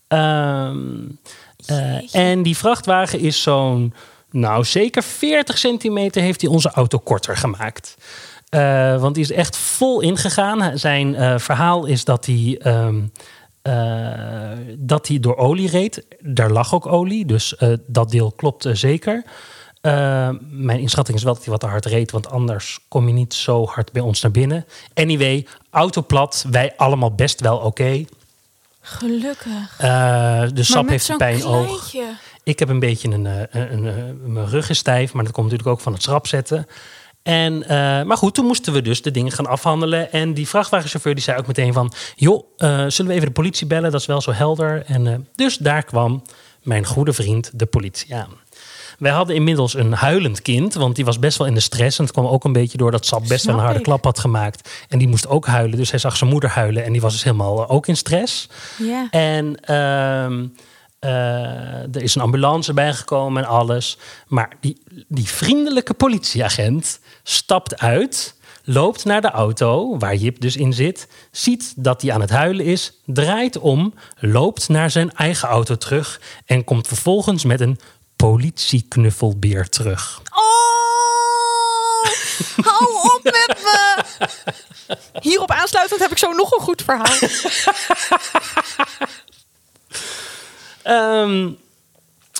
Ehm, 0.08 0.78
eh, 1.66 2.14
en 2.14 2.42
die 2.42 2.56
vrachtwagen 2.56 3.18
is 3.18 3.42
zo'n... 3.42 3.94
Nou, 4.30 4.64
zeker 4.64 5.02
40 5.02 5.58
centimeter 5.58 6.22
heeft 6.22 6.40
hij 6.40 6.50
onze 6.50 6.70
auto 6.70 6.98
korter 6.98 7.36
gemaakt. 7.36 7.96
Eh, 8.48 9.00
want 9.00 9.14
die 9.14 9.24
is 9.24 9.30
echt 9.30 9.56
vol 9.56 10.00
ingegaan. 10.00 10.78
Zijn 10.78 11.14
eh, 11.14 11.38
verhaal 11.38 11.86
is 11.86 12.04
dat 12.04 12.26
hij... 12.26 12.58
ehm, 12.62 13.00
eh, 13.62 14.58
dat 14.78 15.08
hij 15.08 15.20
door 15.20 15.36
olie 15.36 15.70
reed. 15.70 16.06
Daar 16.20 16.50
lag 16.50 16.74
ook 16.74 16.86
olie, 16.86 17.26
dus 17.26 17.56
dat 17.86 18.10
deel 18.10 18.32
klopt 18.32 18.68
zeker. 18.72 19.24
Eh, 19.86 20.28
mijn 20.50 20.78
inschatting 20.80 21.16
is 21.18 21.22
wel 21.24 21.34
dat 21.34 21.42
hij 21.42 21.52
wat 21.52 21.60
te 21.60 21.66
hard 21.66 21.84
reed, 21.86 22.10
want 22.10 22.30
anders 22.30 22.78
kom 22.88 23.06
je 23.06 23.12
niet 23.12 23.34
zo 23.34 23.66
hard 23.66 23.92
bij 23.92 24.02
ons 24.02 24.20
naar 24.20 24.30
binnen. 24.30 24.66
Anyway, 24.94 25.46
auto 25.70 26.02
plat, 26.02 26.44
wij 26.50 26.72
allemaal 26.76 27.14
best 27.14 27.40
wel 27.40 27.56
oké. 27.58 28.04
Gelukkig. 28.80 29.74
Eh, 29.78 30.42
de 30.52 30.62
sap 30.62 30.88
heeft 30.88 31.08
een 31.08 31.16
pijnoog. 31.16 31.66
kleintje. 31.90 32.04
Ik 32.42 32.58
heb 32.58 32.68
een 32.68 32.78
beetje 32.78 33.08
een, 33.10 33.26
eh, 33.26 33.40
een, 33.50 33.72
een, 33.72 33.84
een- 33.98 34.32
mijn 34.32 34.48
rug 34.48 34.70
is 34.70 34.78
stijf, 34.78 35.12
maar 35.12 35.24
dat 35.24 35.32
komt 35.32 35.46
natuurlijk 35.50 35.76
ook 35.76 35.82
van 35.82 35.92
het 35.92 36.02
schrap 36.02 36.26
zetten. 36.26 36.66
En, 37.22 37.58
maar 38.06 38.16
goed, 38.16 38.34
toen 38.34 38.46
moesten 38.46 38.72
we 38.72 38.82
dus 38.82 39.02
de 39.02 39.10
dingen 39.10 39.32
gaan 39.32 39.46
afhandelen. 39.46 40.12
En 40.12 40.34
die 40.34 40.48
vrachtwagenchauffeur 40.48 41.14
die 41.14 41.22
zei 41.24 41.38
ook 41.38 41.46
meteen 41.46 41.72
van... 41.72 41.92
joh, 42.16 42.44
zullen 42.56 43.06
we 43.06 43.12
even 43.12 43.26
de 43.26 43.32
politie 43.32 43.66
bellen? 43.66 43.90
Dat 43.90 44.00
is 44.00 44.06
wel 44.06 44.20
zo 44.20 44.32
helder. 44.32 44.84
En, 44.86 45.28
dus 45.34 45.56
daar 45.56 45.84
kwam 45.84 46.22
mijn 46.62 46.84
goede 46.86 47.12
vriend 47.12 47.50
de 47.54 47.66
politie 47.66 48.14
aan. 48.14 48.28
Wij 48.98 49.12
hadden 49.12 49.34
inmiddels 49.36 49.74
een 49.74 49.92
huilend 49.92 50.42
kind, 50.42 50.74
want 50.74 50.96
die 50.96 51.04
was 51.04 51.18
best 51.18 51.38
wel 51.38 51.46
in 51.46 51.54
de 51.54 51.60
stress. 51.60 51.98
En 51.98 52.04
het 52.04 52.12
kwam 52.12 52.26
ook 52.26 52.44
een 52.44 52.52
beetje 52.52 52.78
door 52.78 52.90
dat 52.90 53.06
Sap 53.06 53.28
best 53.28 53.44
wel 53.44 53.54
een 53.54 53.60
harde 53.60 53.78
ik. 53.78 53.84
klap 53.84 54.04
had 54.04 54.18
gemaakt. 54.18 54.70
En 54.88 54.98
die 54.98 55.08
moest 55.08 55.28
ook 55.28 55.46
huilen, 55.46 55.78
dus 55.78 55.90
hij 55.90 55.98
zag 56.00 56.16
zijn 56.16 56.30
moeder 56.30 56.50
huilen. 56.50 56.84
En 56.84 56.92
die 56.92 57.00
was 57.00 57.12
dus 57.12 57.24
helemaal 57.24 57.62
eh, 57.62 57.70
ook 57.74 57.86
in 57.86 57.96
stress. 57.96 58.48
Ja. 58.78 59.06
En 59.10 59.60
ehm, 59.60 60.46
Eh, 60.98 61.94
er 61.94 62.02
is 62.02 62.14
een 62.14 62.22
ambulance 62.22 62.72
bijgekomen 62.72 63.42
en 63.42 63.48
alles. 63.48 63.98
Maar 64.28 64.52
die, 64.60 64.82
die 65.08 65.26
vriendelijke 65.28 65.94
politieagent 65.94 67.00
stapt 67.22 67.78
uit, 67.78 68.34
loopt 68.64 69.04
naar 69.04 69.20
de 69.20 69.30
auto 69.30 69.98
waar 69.98 70.14
Jip 70.14 70.40
dus 70.40 70.56
in 70.56 70.72
zit, 70.72 71.08
ziet 71.30 71.72
dat 71.76 72.02
hij 72.02 72.12
aan 72.12 72.20
het 72.20 72.30
huilen 72.30 72.64
is, 72.64 72.92
draait 73.04 73.58
om, 73.58 73.94
loopt 74.18 74.68
naar 74.68 74.90
zijn 74.90 75.12
eigen 75.12 75.48
auto 75.48 75.74
terug 75.76 76.20
en 76.46 76.64
komt 76.64 76.86
vervolgens 76.86 77.44
met 77.44 77.60
een 77.60 77.78
politieknuffelbeer 78.16 79.68
terug. 79.68 80.22
Oh, 80.34 80.46
hou 82.66 83.14
op 83.14 83.20
met 83.22 83.62
me. 83.62 84.04
Hierop 85.20 85.50
aansluitend 85.50 86.00
heb 86.00 86.10
ik 86.10 86.18
zo 86.18 86.32
nog 86.32 86.52
een 86.52 86.60
goed 86.60 86.82
verhaal. 86.82 87.16
Ehm, 90.82 91.50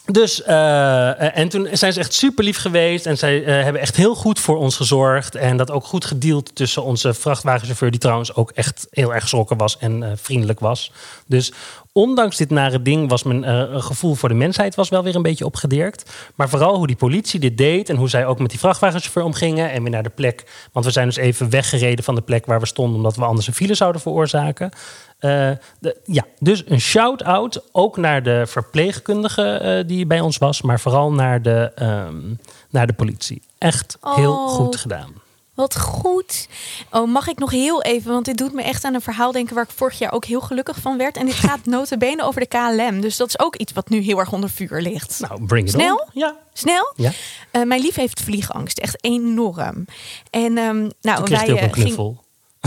dus, 0.07 0.43
eh, 0.43 1.39
en 1.39 1.49
toen 1.49 1.69
zijn 1.73 1.93
ze 1.93 2.01
echt 2.01 2.15
super 2.15 2.45
lief 2.45 2.59
geweest. 2.59 3.07
En 3.07 3.19
zij 3.19 3.45
eh, 3.45 3.63
hebben 3.63 3.83
echt 3.83 3.97
heel 3.97 4.15
goed 4.15 4.41
voor 4.41 4.57
ons 4.57 4.77
gezorgd. 4.77 5.35
En 5.35 5.57
dat 5.57 5.71
ook 5.71 5.85
goed 5.85 6.05
gedeeld 6.05 6.55
tussen 6.55 6.83
onze 6.83 7.15
vrachtwagenchauffeur, 7.15 7.91
die 7.91 8.01
trouwens 8.01 8.35
ook 8.35 8.51
echt 8.51 8.87
heel 8.91 9.15
erg 9.15 9.23
geschrokken 9.23 9.57
was 9.57 9.79
en 9.79 10.03
eh, 10.03 10.11
vriendelijk 10.15 10.61
was. 10.61 10.93
Dus 11.27 11.53
ondanks 11.93 12.37
dit 12.37 12.51
nare 12.51 12.83
ding 12.83 13.09
was 13.09 13.23
mijn 13.23 13.45
gevoel 13.83 14.15
voor 14.15 14.29
de 14.29 14.35
mensheid 14.35 14.75
was 14.75 14.89
wel 14.89 15.03
weer 15.03 15.15
een 15.15 15.23
beetje 15.23 15.45
opgedirkt. 15.45 16.11
Maar 16.35 16.49
vooral 16.49 16.77
hoe 16.77 16.87
die 16.87 16.97
politie 16.97 17.41
dit 17.41 17.59
deed 17.59 17.89
en 17.89 17.97
hoe 17.97 18.09
zij 18.09 18.27
ook 18.27 18.39
met 18.39 18.51
die 18.51 18.59
vrachtwagenchauffeur 18.59 19.25
omgingen. 19.25 19.71
En 19.71 19.83
weer 19.83 19.91
naar 19.91 20.03
de 20.03 20.09
plek, 20.09 20.69
want 20.73 20.85
we 20.85 20.93
zijn 20.93 21.07
dus 21.07 21.17
even 21.17 21.51
weggereden 21.51 22.05
van 22.05 22.15
de 22.15 22.21
plek 22.21 22.47
waar 22.47 22.61
we 22.61 22.67
stonden, 22.67 22.97
omdat 22.97 23.17
we 23.17 23.25
anders 23.25 23.47
een 23.47 23.55
file 23.55 23.75
zouden 23.75 24.01
veroorzaken. 24.01 24.71
Uh, 25.21 25.51
de, 25.79 26.01
ja, 26.05 26.25
dus 26.39 26.63
een 26.67 26.81
shout-out 26.81 27.63
ook 27.73 27.97
naar 27.97 28.23
de 28.23 28.43
verpleegkundige 28.47 29.61
uh, 29.83 29.89
die 29.89 30.07
bij 30.07 30.21
ons 30.21 30.39
was, 30.39 30.63
maar 30.63 30.81
vooral 30.81 31.13
naar 31.13 31.43
de, 31.43 31.73
um, 31.83 32.39
naar 32.71 32.87
de 32.87 32.93
politie. 32.93 33.43
Echt 33.59 33.97
heel 34.03 34.33
Oh. 34.33 34.49
goed 34.49 34.77
gedaan. 34.77 35.25
Wat 35.55 35.79
goed. 35.79 36.49
Oh, 36.91 37.09
mag 37.09 37.29
ik 37.29 37.39
nog 37.39 37.51
heel 37.51 37.83
even, 37.83 38.13
want 38.13 38.25
dit 38.25 38.39
doet 38.39 38.53
me 38.53 38.63
echt 38.63 38.85
aan 38.85 38.95
een 38.95 39.01
verhaal 39.01 39.33
denken 39.33 39.55
waar 39.55 39.65
ik 39.65 39.71
vorig 39.71 39.99
jaar 39.99 40.13
ook 40.13 40.25
heel 40.25 40.41
gelukkig 40.41 40.77
van 40.81 40.97
werd. 40.99 41.17
En 41.17 41.27
dit 41.27 41.35
gaat 41.35 41.65
notabene 41.77 42.23
over 42.25 42.41
de 42.41 42.47
KLM. 42.47 43.01
Dus 43.01 43.17
dat 43.17 43.29
is 43.29 43.39
ook 43.39 43.57
iets 43.57 43.73
wat 43.73 43.89
nu 43.89 44.01
heel 44.01 44.19
erg 44.19 44.33
onder 44.33 44.51
vuur 44.51 44.81
ligt. 44.81 45.21
Nou, 45.21 45.47
bring 45.47 45.67
it 45.67 45.73
Snel? 45.73 45.97
on. 45.97 46.09
Ja. 46.13 46.37
Snel? 46.53 46.93
Ja. 46.97 47.11
Uh, 47.53 47.63
mijn 47.63 47.81
lief 47.81 47.95
heeft 47.95 48.21
vliegangst, 48.21 48.79
echt 48.79 49.05
enorm. 49.05 49.85
En 50.31 50.59
um, 50.59 50.91
nou, 51.01 51.23
wij 51.25 51.41
ook 51.41 51.49
een 51.49 51.55
uh, 51.55 51.59
ging- 51.61 51.73
knuffel. 51.73 52.25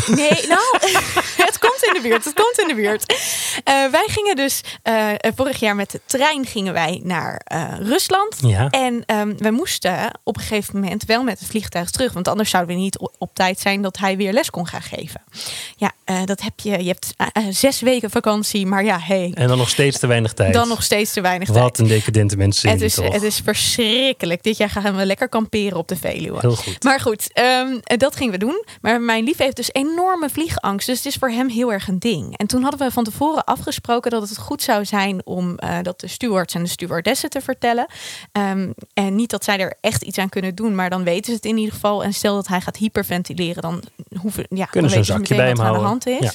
Nee, 0.07 0.47
nou, 0.47 0.77
het 1.47 1.59
komt 1.59 1.83
in 1.83 1.93
de 1.93 1.99
buurt. 2.01 2.25
Het 2.25 2.33
komt 2.33 2.59
in 2.59 2.67
de 2.67 2.75
buurt. 2.75 3.13
Uh, 3.69 3.91
wij 3.91 4.05
gingen 4.07 4.35
dus 4.35 4.61
uh, 4.83 5.09
vorig 5.35 5.59
jaar 5.59 5.75
met 5.75 5.91
de 5.91 6.01
trein 6.05 6.45
gingen 6.45 6.73
wij 6.73 7.01
naar 7.03 7.41
uh, 7.53 7.73
Rusland. 7.79 8.35
Ja. 8.41 8.69
En 8.69 9.03
um, 9.07 9.37
we 9.37 9.51
moesten 9.51 10.19
op 10.23 10.35
een 10.35 10.41
gegeven 10.41 10.79
moment 10.79 11.05
wel 11.05 11.23
met 11.23 11.39
het 11.39 11.47
vliegtuig 11.47 11.89
terug. 11.89 12.13
Want 12.13 12.27
anders 12.27 12.49
zouden 12.49 12.75
we 12.75 12.81
niet 12.81 12.97
op, 12.97 13.15
op 13.17 13.29
tijd 13.33 13.59
zijn 13.59 13.81
dat 13.81 13.97
hij 13.97 14.17
weer 14.17 14.33
les 14.33 14.49
kon 14.49 14.67
gaan 14.67 14.81
geven. 14.81 15.21
Ja, 15.75 15.91
dat 16.25 16.41
heb 16.41 16.59
je. 16.59 16.83
Je 16.83 16.95
hebt 16.97 17.13
zes 17.57 17.79
weken 17.79 18.09
vakantie, 18.09 18.65
maar 18.65 18.83
ja, 18.83 18.99
hey. 19.01 19.31
En 19.33 19.47
dan 19.47 19.57
nog 19.57 19.69
steeds 19.69 19.99
te 19.99 20.07
weinig 20.07 20.33
tijd. 20.33 20.53
Dan 20.53 20.67
nog 20.67 20.83
steeds 20.83 21.13
te 21.13 21.21
weinig 21.21 21.47
Wat 21.47 21.57
tijd. 21.57 21.79
een 21.79 21.87
decadente 21.87 22.37
mensen. 22.37 22.69
Het 22.69 22.81
is, 22.81 22.93
toch? 22.93 23.13
het 23.13 23.23
is 23.23 23.41
verschrikkelijk. 23.43 24.43
Dit 24.43 24.57
jaar 24.57 24.69
gaan 24.69 24.95
we 24.95 25.05
lekker 25.05 25.29
kamperen 25.29 25.77
op 25.77 25.87
de 25.87 25.95
Veluwe. 25.95 26.37
Heel 26.39 26.55
goed. 26.55 26.83
Maar 26.83 26.99
goed, 26.99 27.39
um, 27.39 27.79
dat 27.97 28.15
gingen 28.15 28.31
we 28.31 28.37
doen. 28.37 28.65
Maar 28.81 29.01
mijn 29.01 29.23
lief 29.23 29.37
heeft 29.37 29.55
dus 29.55 29.71
enorme 29.91 30.29
vliegangst. 30.29 30.88
Dus 30.88 30.98
het 30.98 31.05
is 31.05 31.15
voor 31.15 31.29
hem 31.29 31.50
heel 31.50 31.72
erg 31.72 31.88
een 31.88 32.00
ding. 32.00 32.38
En 32.38 32.48
toen 32.48 32.62
hadden 32.62 32.79
we 32.79 32.91
van 32.91 33.03
tevoren 33.03 33.43
afgesproken 33.43 34.12
dat 34.12 34.29
het 34.29 34.38
goed 34.38 34.62
zou 34.62 34.86
zijn 34.86 35.25
om 35.25 35.58
uh, 35.63 35.77
dat 35.81 36.00
de 36.00 36.08
stewards 36.08 36.53
en 36.53 36.63
de 36.63 36.69
stewardessen 36.69 37.29
te 37.29 37.41
vertellen. 37.41 37.88
Um, 38.31 38.74
en 38.93 39.15
niet 39.15 39.29
dat 39.29 39.43
zij 39.43 39.60
er 39.60 39.77
echt 39.81 40.03
iets 40.03 40.17
aan 40.17 40.29
kunnen 40.29 40.55
doen, 40.55 40.75
maar 40.75 40.89
dan 40.89 41.03
weten 41.03 41.25
ze 41.25 41.31
het 41.31 41.46
in 41.46 41.58
ieder 41.58 41.74
geval. 41.74 42.03
En 42.03 42.13
stel 42.13 42.36
dat 42.36 42.48
hij 42.48 42.62
gaat 42.62 42.77
hyperventileren, 42.77 43.62
dan 43.62 43.84
hoeven 44.22 44.46
ja, 44.50 44.65
kunnen 44.65 44.91
dan 44.91 45.03
ze 45.03 45.12
een 45.12 45.17
zakje 45.19 45.36
bij 45.36 45.48
hem 45.48 45.55
wat 45.55 45.65
aan 45.65 45.74
de 45.74 45.79
hand 45.79 46.08
is. 46.08 46.19
Ja. 46.19 46.31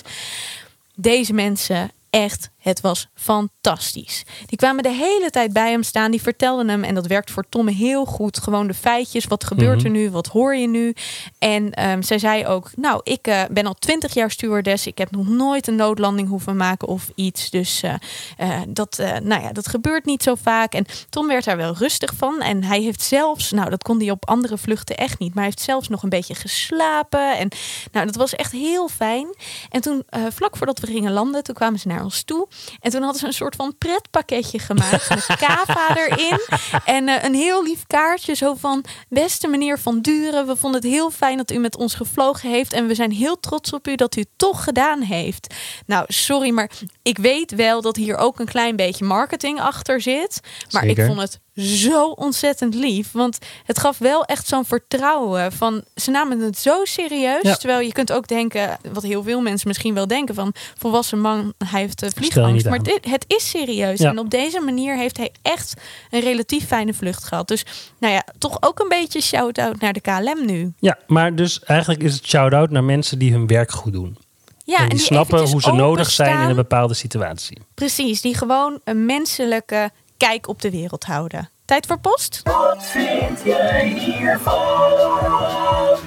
Deze 0.95 1.33
mensen 1.33 1.91
echt, 2.11 2.51
het 2.65 2.81
was 2.81 3.09
fantastisch. 3.15 4.25
Die 4.47 4.59
kwamen 4.59 4.83
de 4.83 4.93
hele 4.93 5.31
tijd 5.31 5.53
bij 5.53 5.71
hem 5.71 5.83
staan, 5.83 6.11
die 6.11 6.23
vertelden 6.23 6.69
hem, 6.69 6.85
en 6.85 6.95
dat 6.95 7.07
werkt 7.07 7.31
voor 7.31 7.45
Tomme 7.49 7.71
heel 7.73 8.05
goed, 8.05 8.39
gewoon 8.39 8.67
de 8.67 8.75
feitjes. 8.75 9.25
Wat 9.25 9.45
gebeurt 9.45 9.77
Mhm. 9.77 9.85
er 9.87 9.91
nu? 9.91 10.11
Wat 10.11 10.27
hoor 10.27 10.57
je 10.57 10.67
nu? 10.69 10.95
En 11.39 11.89
um, 11.91 12.03
zij 12.03 12.19
zei 12.19 12.47
ook, 12.47 12.71
nou, 12.77 13.01
ik 13.03 13.29
uh, 13.29 13.43
ben 13.51 13.67
al 13.67 13.75
twintig 13.75 14.15
jaar 14.15 14.31
stewardess. 14.31 14.87
Ik 14.87 14.99
heb 14.99 15.11
nog 15.11 15.29
nooit 15.29 15.67
een 15.67 15.75
noodlanding 15.77 16.29
hoeven 16.29 16.57
maken 16.57 16.89
of 16.89 17.11
iets. 17.15 17.51
Dus 17.51 17.83
uh, 17.83 17.95
uh, 18.41 18.61
dat, 18.69 18.99
nou 19.23 19.43
ja, 19.43 19.53
dat 19.53 19.69
gebeurt 19.69 20.05
niet 20.05 20.23
zo 20.23 20.35
vaak. 20.35 20.75
En 20.75 20.87
Tom 21.11 21.27
werd 21.27 21.45
daar 21.45 21.57
wel 21.57 21.75
rustig 21.77 22.13
van. 22.17 22.41
En 22.41 22.65
hij 22.65 22.81
heeft 22.81 23.03
zelfs, 23.03 23.51
nou, 23.51 23.71
dat 23.71 23.83
kon 23.83 23.99
hij 23.99 24.11
op 24.11 24.29
andere 24.29 24.59
vluchten 24.59 24.97
echt 24.97 25.19
niet, 25.19 25.29
maar 25.35 25.45
hij 25.45 25.53
heeft 25.55 25.61
zelfs 25.67 25.89
nog 25.89 26.03
een 26.03 26.09
beetje 26.09 26.35
geslapen. 26.35 27.39
En 27.39 27.49
nou, 27.93 28.07
dat 28.07 28.17
was 28.17 28.35
echt 28.35 28.53
heel 28.53 28.89
fijn. 28.89 29.35
En 29.71 29.81
toen, 29.81 30.03
vlak 30.29 30.57
voordat 30.57 30.79
we 30.79 30.87
gingen 30.87 31.13
landen, 31.13 31.43
toen 31.43 31.55
kwamen 31.55 31.79
ze 31.79 31.89
naar 31.89 32.05
ons 32.05 32.23
toe. 32.23 32.47
En 32.81 32.91
toen 32.91 33.03
hadden 33.03 33.21
ze 33.21 33.27
een 33.27 33.33
soort 33.33 33.57
van 33.57 33.75
pretpakketje 33.79 34.59
gemaakt 34.59 35.09
met 35.09 35.27
kava 35.47 35.97
erin. 35.97 36.41
En 36.85 37.09
uh, 37.09 37.25
een 37.25 37.35
heel 37.35 37.65
lief 37.65 37.87
kaartje 37.87 38.35
zo 38.35 38.55
van... 38.55 38.85
beste 39.09 39.49
meneer 39.49 39.79
Van 39.79 40.01
Duren, 40.01 40.47
we 40.47 40.57
vonden 40.57 40.81
het 40.81 40.91
heel 40.91 41.11
fijn 41.11 41.37
dat 41.37 41.51
u 41.51 41.59
met 41.59 41.77
ons 41.77 41.95
gevlogen 41.95 42.51
heeft... 42.51 42.73
en 42.73 42.87
we 42.87 42.95
zijn 42.95 43.13
heel 43.13 43.41
trots 43.41 43.73
op 43.73 43.89
u 43.89 43.95
dat 43.95 44.17
u 44.17 44.21
het 44.21 44.31
toch 44.37 44.65
gedaan 44.65 45.01
heeft. 45.01 45.55
Nou, 45.87 46.05
sorry, 46.09 46.51
maar 46.51 46.71
ik 47.03 47.19
weet 47.19 47.55
wel 47.55 47.81
dat 47.81 47.97
hier 47.97 48.17
ook 48.17 48.39
een 48.39 48.47
klein 48.47 48.77
beetje 48.77 49.05
marketing 49.05 49.61
achter 49.61 50.01
zit. 50.01 50.41
Maar 50.71 50.83
Zeker. 50.83 51.03
ik 51.03 51.09
vond 51.09 51.21
het 51.21 51.41
zo 51.55 52.07
ontzettend 52.07 52.75
lief. 52.75 53.13
Want 53.13 53.39
het 53.65 53.79
gaf 53.79 53.99
wel 53.99 54.25
echt 54.25 54.47
zo'n 54.47 54.65
vertrouwen. 54.65 55.53
Van, 55.53 55.85
ze 55.95 56.11
namen 56.11 56.41
het 56.41 56.59
zo 56.59 56.85
serieus. 56.85 57.43
Ja. 57.43 57.55
Terwijl 57.55 57.81
je 57.81 57.93
kunt 57.93 58.13
ook 58.13 58.27
denken, 58.27 58.79
wat 58.93 59.03
heel 59.03 59.23
veel 59.23 59.41
mensen 59.41 59.69
misschien 59.69 59.95
wel 59.95 60.07
denken... 60.07 60.35
van 60.35 60.53
volwassen 60.79 61.21
man, 61.21 61.53
hij 61.65 61.81
heeft 61.81 62.07
vliegangst. 62.15 62.69
Maar 62.69 62.83
dit, 62.83 63.05
het 63.11 63.25
is 63.27 63.51
serieus. 63.51 63.99
Ja. 63.99 64.11
En 64.11 64.19
op 64.19 64.31
deze 64.31 64.61
manier 64.61 64.97
heeft 64.97 65.17
hij 65.17 65.33
echt 65.43 65.75
een 66.11 66.21
relatief 66.21 66.67
fijne 66.67 66.95
vlucht 66.95 67.25
gehad. 67.25 67.49
Dus 67.49 67.65
nou 67.99 68.13
ja, 68.13 68.25
toch 68.39 68.57
ook 68.61 68.79
een 68.79 68.89
beetje 68.89 69.21
shout-out 69.21 69.81
naar 69.81 69.93
de 69.93 70.01
KLM 70.01 70.47
nu. 70.47 70.73
Ja, 70.79 70.99
maar 71.07 71.35
dus 71.35 71.63
eigenlijk 71.63 72.03
is 72.03 72.15
het 72.15 72.27
shout-out 72.27 72.71
naar 72.71 72.85
mensen 72.85 73.19
die 73.19 73.33
hun 73.33 73.47
werk 73.47 73.71
goed 73.71 73.93
doen. 73.93 74.19
Ja, 74.65 74.79
en 74.79 74.89
die, 74.89 74.99
snappen 74.99 75.49
hoe 75.49 75.63
ze 75.63 75.73
nodig 75.73 76.11
zijn 76.11 76.41
in 76.41 76.49
een 76.49 76.57
bepaalde 76.57 76.95
situatie. 76.95 77.59
Precies, 77.75 78.21
die 78.21 78.37
gewoon 78.37 78.81
een 78.85 79.07
menselijke 79.07 79.91
kijk 80.29 80.49
op 80.49 80.63
de 80.63 80.71
wereld 80.71 81.05
houden. 81.05 81.49
Tijd 81.65 81.87
voor 81.87 81.99
post? 81.99 82.41
Wat 82.45 82.85
vind 82.85 83.41
jij 83.45 83.89
hiervan? 83.89 85.99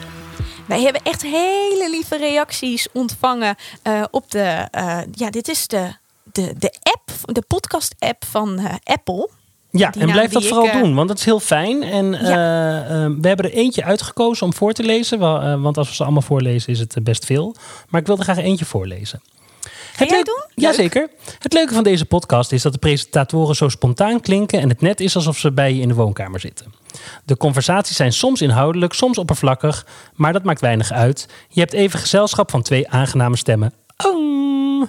Wij 0.67 0.81
hebben 0.81 1.01
echt 1.03 1.21
hele 1.21 1.87
lieve 1.89 2.17
reacties 2.17 2.87
ontvangen 2.93 3.55
uh, 3.83 4.03
op 4.11 4.31
de. 4.31 4.67
Uh, 4.75 4.99
ja, 5.11 5.29
dit 5.29 5.47
is 5.47 5.67
de, 5.67 5.91
de, 6.23 6.53
de 6.57 6.73
app, 6.81 7.33
de 7.33 7.43
podcast-app 7.47 8.25
van 8.25 8.59
uh, 8.59 8.73
Apple. 8.83 9.29
Ja, 9.71 9.93
en 9.99 10.11
blijf 10.11 10.31
dat 10.31 10.45
vooral 10.45 10.65
ik, 10.65 10.71
eh, 10.73 10.81
doen, 10.81 10.95
want 10.95 11.07
dat 11.07 11.17
is 11.17 11.25
heel 11.25 11.39
fijn. 11.39 11.83
En 11.83 12.11
Ja. 12.11 12.19
eh, 12.19 13.03
eh, 13.05 13.11
we 13.21 13.27
hebben 13.27 13.45
er 13.45 13.53
eentje 13.53 13.83
uitgekozen 13.83 14.45
om 14.45 14.53
voor 14.53 14.73
te 14.73 14.83
lezen. 14.83 15.21
eh, 15.21 15.61
want 15.61 15.77
als 15.77 15.87
we 15.89 15.95
ze 15.95 16.03
allemaal 16.03 16.21
voorlezen 16.21 16.73
is 16.73 16.79
het 16.79 16.95
eh, 16.95 17.03
best 17.03 17.25
veel. 17.25 17.55
Maar 17.89 18.01
ik 18.01 18.07
wil 18.07 18.17
er 18.17 18.23
graag 18.23 18.37
eentje 18.37 18.65
voorlezen. 18.65 19.21
Het 19.97 20.09
jij 20.09 20.17
leuk- 20.17 20.25
doen? 20.25 20.63
Jazeker. 20.63 21.09
Het 21.39 21.53
leuke 21.53 21.73
van 21.73 21.83
deze 21.83 22.05
podcast 22.05 22.51
is 22.51 22.61
dat 22.61 22.73
de 22.73 22.79
presentatoren 22.79 23.55
zo 23.55 23.69
spontaan 23.69 24.19
klinken... 24.19 24.59
en 24.59 24.69
het 24.69 24.81
net 24.81 24.99
is 24.99 25.15
alsof 25.15 25.37
ze 25.37 25.51
bij 25.51 25.73
je 25.73 25.81
in 25.81 25.87
de 25.87 25.93
woonkamer 25.93 26.39
zitten. 26.39 26.73
De 27.25 27.37
conversaties 27.37 27.95
zijn 27.95 28.13
soms 28.13 28.41
inhoudelijk, 28.41 28.93
soms 28.93 29.17
oppervlakkig... 29.17 29.85
maar 30.15 30.33
dat 30.33 30.43
maakt 30.43 30.61
weinig 30.61 30.91
uit. 30.91 31.27
Je 31.49 31.59
hebt 31.59 31.73
even 31.73 31.99
gezelschap 31.99 32.51
van 32.51 32.61
twee 32.61 32.89
aangename 32.89 33.37
stemmen. 33.37 33.73
Oh. 34.05 34.83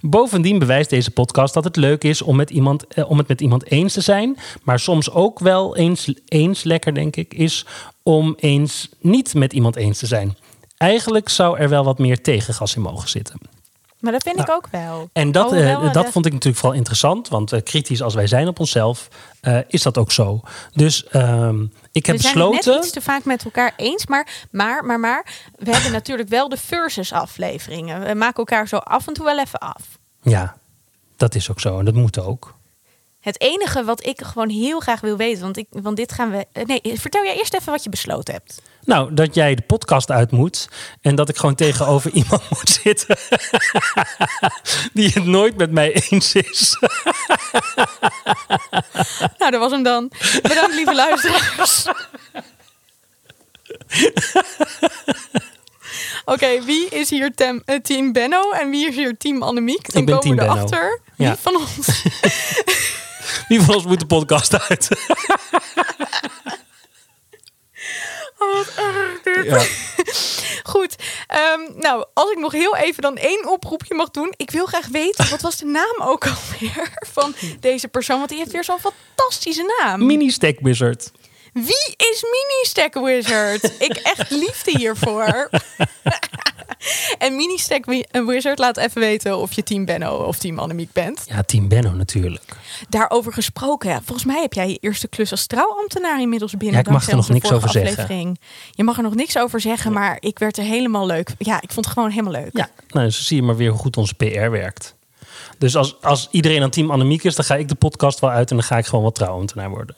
Bovendien 0.00 0.58
bewijst 0.58 0.90
deze 0.90 1.10
podcast 1.10 1.54
dat 1.54 1.64
het 1.64 1.76
leuk 1.76 2.04
is 2.04 2.22
om, 2.22 2.36
met 2.36 2.50
iemand, 2.50 2.86
eh, 2.86 3.10
om 3.10 3.18
het 3.18 3.28
met 3.28 3.40
iemand 3.40 3.70
eens 3.70 3.92
te 3.92 4.00
zijn. 4.00 4.36
Maar 4.62 4.78
soms 4.78 5.10
ook 5.10 5.38
wel 5.38 5.76
eens, 5.76 6.14
eens 6.28 6.62
lekker, 6.62 6.94
denk 6.94 7.16
ik, 7.16 7.34
is 7.34 7.66
om 8.02 8.34
eens 8.38 8.88
niet 9.00 9.34
met 9.34 9.52
iemand 9.52 9.76
eens 9.76 9.98
te 9.98 10.06
zijn. 10.06 10.36
Eigenlijk 10.84 11.28
zou 11.28 11.58
er 11.58 11.68
wel 11.68 11.84
wat 11.84 11.98
meer 11.98 12.22
tegengas 12.22 12.76
in 12.76 12.82
mogen 12.82 13.08
zitten. 13.08 13.38
Maar 14.00 14.12
dat 14.12 14.22
vind 14.22 14.38
ik 14.38 14.46
Nou, 14.46 14.58
ook 14.58 14.68
wel. 14.70 15.08
En 15.12 15.32
dat, 15.32 15.44
Alhoewel 15.44 15.82
eh, 15.82 15.92
dat 15.92 16.06
de- 16.06 16.12
vond 16.12 16.26
ik 16.26 16.32
natuurlijk 16.32 16.60
vooral 16.60 16.78
interessant. 16.78 17.28
Want 17.28 17.52
eh, 17.52 17.62
kritisch 17.62 18.02
als 18.02 18.14
wij 18.14 18.26
zijn 18.26 18.48
op 18.48 18.58
onszelf, 18.60 19.08
eh, 19.40 19.58
is 19.68 19.82
dat 19.82 19.98
ook 19.98 20.12
zo. 20.12 20.40
Dus 20.72 21.06
ehm, 21.06 21.62
ik 21.92 22.06
heb 22.06 22.16
we 22.16 22.22
zijn 22.22 22.34
besloten... 22.34 22.56
het 22.56 22.66
net 22.66 22.76
iets 22.84 22.92
te 22.92 23.00
vaak 23.00 23.24
met 23.24 23.44
elkaar 23.44 23.72
eens. 23.76 24.06
Maar, 24.06 24.46
maar, 24.50 24.84
maar, 24.84 25.00
maar 25.00 25.26
we 25.58 25.70
hebben 25.70 25.92
natuurlijk 26.00 26.28
wel 26.28 26.48
de 26.48 26.56
versus 26.56 27.12
afleveringen. 27.12 28.04
We 28.06 28.14
maken 28.14 28.36
elkaar 28.36 28.68
zo 28.68 28.76
af 28.76 29.06
en 29.06 29.14
toe 29.14 29.24
wel 29.24 29.38
even 29.38 29.58
af. 29.58 29.82
Ja, 30.22 30.56
dat 31.16 31.34
is 31.34 31.50
ook 31.50 31.60
zo. 31.60 31.78
En 31.78 31.84
dat 31.84 31.94
moet 31.94 32.18
ook. 32.18 32.54
Het 33.24 33.40
enige 33.40 33.84
wat 33.84 34.06
ik 34.06 34.20
gewoon 34.22 34.48
heel 34.48 34.80
graag 34.80 35.00
wil 35.00 35.16
weten, 35.16 35.42
want, 35.42 35.56
ik, 35.56 35.66
want 35.70 35.96
dit 35.96 36.12
gaan 36.12 36.30
we. 36.30 36.46
eh, 36.52 36.64
Nee, 36.64 36.80
vertel 36.94 37.24
jij 37.24 37.36
eerst 37.36 37.54
even 37.54 37.72
wat 37.72 37.84
je 37.84 37.90
besloten 37.90 38.34
hebt. 38.34 38.62
Nou, 38.84 39.14
dat 39.14 39.34
jij 39.34 39.54
de 39.54 39.62
podcast 39.62 40.10
uit 40.10 40.30
moet 40.30 40.68
en 41.00 41.14
dat 41.14 41.28
ik 41.28 41.36
gewoon 41.36 41.54
tegenover 41.54 42.10
iemand 42.20 42.42
moet 42.50 42.78
zitten 42.82 43.16
die 44.92 45.10
het 45.14 45.24
nooit 45.24 45.56
met 45.56 45.70
mij 45.70 45.92
eens 46.10 46.34
is. 46.34 46.76
Nou, 49.38 49.50
dat 49.50 49.60
was 49.60 49.70
hem 49.70 49.82
dan. 49.82 50.10
Bedankt, 50.42 50.74
lieve 50.74 50.94
luisteraars. 50.94 51.86
Oké, 56.24 56.62
wie 56.64 56.88
is 56.88 57.10
hier 57.10 57.34
tem- 57.34 57.62
eh, 57.64 57.80
team 57.80 58.12
Benno 58.12 58.50
en 58.50 58.70
wie 58.70 58.88
is 58.88 58.94
hier 58.94 59.16
team 59.16 59.42
Annemiek? 59.42 59.92
Dan 59.92 60.00
Ik 60.00 60.06
ben 60.08 60.14
komen 60.18 60.30
we 60.36 60.36
Benno. 60.44 60.52
erachter. 60.54 61.00
Wie 61.16 61.26
Ja. 61.26 61.36
van 61.36 61.56
ons? 61.56 62.02
Wie 63.48 63.60
van 63.60 63.74
ons 63.74 63.84
moet 63.84 64.00
de 64.00 64.06
podcast 64.06 64.68
uit? 64.68 64.88
Oh, 68.38 68.54
wat 68.54 68.72
erg 68.76 69.22
dit. 69.22 69.44
Ja. 69.44 69.64
Goed. 70.72 70.96
ehm, 71.26 71.60
nou, 71.76 72.04
als 72.14 72.30
ik 72.30 72.38
nog 72.38 72.52
heel 72.52 72.76
even 72.76 73.02
dan 73.02 73.16
één 73.16 73.48
oproepje 73.48 73.94
mag 73.94 74.10
doen. 74.10 74.34
Ik 74.36 74.50
wil 74.50 74.66
graag 74.66 74.86
weten, 74.86 75.30
wat 75.30 75.40
was 75.40 75.56
de 75.56 75.64
naam 75.64 76.02
ook 76.02 76.26
alweer 76.26 76.92
van 77.14 77.34
deze 77.60 77.88
persoon? 77.88 78.16
Want 78.16 78.28
die 78.28 78.38
heeft 78.38 78.52
weer 78.52 78.64
zo'n 78.64 78.78
fantastische 78.78 79.74
naam. 79.80 80.06
Mini 80.06 80.30
Stack 80.30 80.58
Wizard. 80.60 81.10
Wie 81.52 81.94
is 81.96 82.22
Mini 82.22 82.62
Stack 82.62 82.94
Wizard? 82.94 83.64
ik 83.78 83.96
echt 83.96 84.30
liefde 84.30 84.70
hiervoor. 84.70 85.50
en 87.18 87.36
Mini 87.36 87.58
Stack 87.58 87.84
Wi- 87.84 88.04
Wizard 88.26 88.58
laat 88.58 88.76
even 88.76 89.00
weten 89.00 89.36
of 89.38 89.52
je 89.52 89.62
team 89.62 89.84
Benno 89.84 90.16
of 90.16 90.38
team 90.38 90.58
Annemiek 90.58 90.92
bent. 90.92 91.22
Ja, 91.26 91.42
Team 91.42 91.68
Benno 91.68 91.90
natuurlijk. 91.90 92.42
Daarover 92.88 93.32
gesproken, 93.32 93.88
ja, 93.90 94.00
volgens 94.04 94.24
mij 94.24 94.40
heb 94.40 94.52
jij 94.52 94.68
je 94.68 94.78
eerste 94.80 95.08
klus 95.08 95.30
als 95.30 95.46
trouwambtenaar 95.46 96.20
inmiddels 96.20 96.52
binnen. 96.52 96.72
Ja, 96.72 96.80
ik 96.80 96.88
mag 96.90 97.08
er 97.08 97.16
nog 97.16 97.28
niks 97.28 97.52
over 97.52 97.70
zeggen. 97.70 98.38
Je 98.70 98.84
mag 98.84 98.96
er 98.96 99.02
nog 99.02 99.14
niks 99.14 99.38
over 99.38 99.60
zeggen, 99.60 99.92
maar 99.92 100.16
ik 100.20 100.38
werd 100.38 100.58
er 100.58 100.64
helemaal 100.64 101.06
leuk. 101.06 101.30
Ja, 101.38 101.56
ik 101.60 101.72
vond 101.72 101.84
het 101.84 101.94
gewoon 101.94 102.10
helemaal 102.10 102.32
leuk. 102.32 102.50
Ja, 102.52 102.68
nou, 102.88 103.10
zo 103.10 103.22
zie 103.22 103.36
je 103.36 103.42
maar 103.42 103.56
weer 103.56 103.70
hoe 103.70 103.78
goed 103.78 103.96
onze 103.96 104.14
PR 104.14 104.50
werkt. 104.50 104.94
Dus 105.58 105.76
als, 105.76 105.96
als 106.02 106.28
iedereen 106.30 106.62
aan 106.62 106.70
Team 106.70 106.90
Annemiek 106.90 107.24
is, 107.24 107.34
dan 107.34 107.44
ga 107.44 107.56
ik 107.56 107.68
de 107.68 107.74
podcast 107.74 108.20
wel 108.20 108.30
uit 108.30 108.50
en 108.50 108.56
dan 108.56 108.64
ga 108.64 108.78
ik 108.78 108.86
gewoon 108.86 109.04
wat 109.04 109.14
trouwambtenaar 109.14 109.70
worden. 109.70 109.96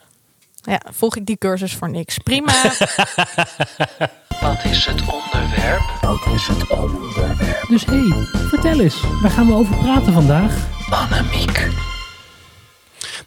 Ja, 0.63 0.81
volg 0.91 1.17
ik 1.17 1.27
die 1.27 1.37
cursus 1.39 1.75
voor 1.75 1.91
niks. 1.91 2.19
Prima. 2.19 2.53
Wat 4.41 4.65
is 4.65 4.87
het 4.87 5.01
onderwerp? 5.01 5.83
Wat 6.01 6.35
is 6.35 6.47
het 6.47 6.71
onderwerp? 6.71 7.65
Dus 7.69 7.85
hé, 7.85 7.93
hey, 7.93 8.27
vertel 8.49 8.81
eens, 8.81 9.01
waar 9.23 9.31
gaan 9.31 9.47
we 9.47 9.55
over 9.55 9.77
praten 9.77 10.13
vandaag? 10.13 10.55
Annemiek. 10.91 11.69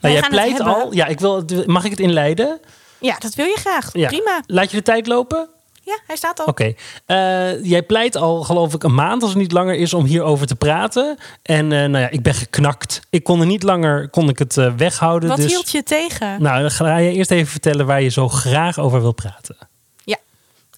Nou, 0.02 0.14
jij 0.14 0.30
pleit 0.30 0.60
al. 0.60 0.94
Ja, 0.94 1.06
ik 1.06 1.20
wil, 1.20 1.46
mag 1.66 1.84
ik 1.84 1.92
het 1.92 2.00
inleiden? 2.00 2.60
ja, 3.00 3.16
dat 3.20 3.36
wil 3.36 3.46
je 3.46 3.58
graag. 3.60 3.90
Ja. 3.94 4.08
Prima. 4.08 4.42
Laat 4.46 4.72
je 4.72 4.78
de 4.78 4.84
tijd 4.84 5.08
lopen? 5.08 5.50
Ja, 5.84 6.00
hij 6.08 6.16
staat 6.16 6.40
al. 6.40 6.46
Oké. 6.46 6.74
Eh, 7.06 7.64
jij 7.64 7.84
pleit 7.84 8.16
al, 8.16 8.44
geloof 8.44 8.74
ik, 8.74 8.84
een 8.84 8.94
maand 8.94 9.22
als 9.22 9.32
het 9.32 9.42
niet 9.42 9.52
langer 9.52 9.76
is 9.76 9.94
om 9.94 10.06
hierover 10.06 10.48
te 10.48 10.56
praten. 10.56 11.18
En 11.42 11.72
eh, 11.72 11.80
nou 11.80 11.98
ja, 11.98 12.10
ik 12.10 12.24
ben 12.24 12.34
geknakt. 12.34 13.02
Ik 13.10 13.24
kon 13.24 13.40
er 13.40 13.46
niet 13.46 13.64
langer 13.64 14.10
kon 14.10 14.30
ik 14.30 14.40
het 14.40 14.58
eh, 14.58 14.74
weghouden. 14.78 15.30
Wat 15.30 15.38
dus, 15.38 15.52
hield 15.52 15.72
je 15.72 15.84
tegen? 15.84 16.42
Nou, 16.42 16.62
dan 16.62 16.72
ga 16.72 16.98
je 16.98 17.12
eerst 17.12 17.32
even 17.32 17.52
vertellen 17.52 17.86
waar 17.86 18.02
je 18.02 18.10
zo 18.10 18.28
graag 18.28 18.80
over 18.80 19.02
wil 19.02 19.12
praten. 19.14 19.58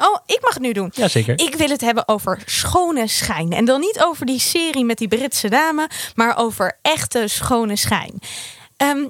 Oh, 0.02 0.18
ik 0.26 0.40
mag 0.42 0.54
het 0.54 0.62
nu 0.62 0.72
doen. 0.74 0.92
Jazeker. 0.94 1.40
Ik 1.40 1.56
wil 1.56 1.70
het 1.70 1.82
hebben 1.82 2.08
over 2.08 2.42
schone 2.46 3.08
schijn. 3.08 3.52
En 3.52 3.66
dan 3.66 3.80
niet 3.80 4.04
over 4.04 4.26
die 4.26 4.40
serie 4.40 4.86
met 4.86 4.98
die 4.98 5.08
Britse 5.08 5.50
dame, 5.50 5.90
maar 6.16 6.38
over 6.38 6.78
echte 6.82 7.28
schone 7.28 7.76
schijn. 7.76 8.20
Ehm, 8.78 9.06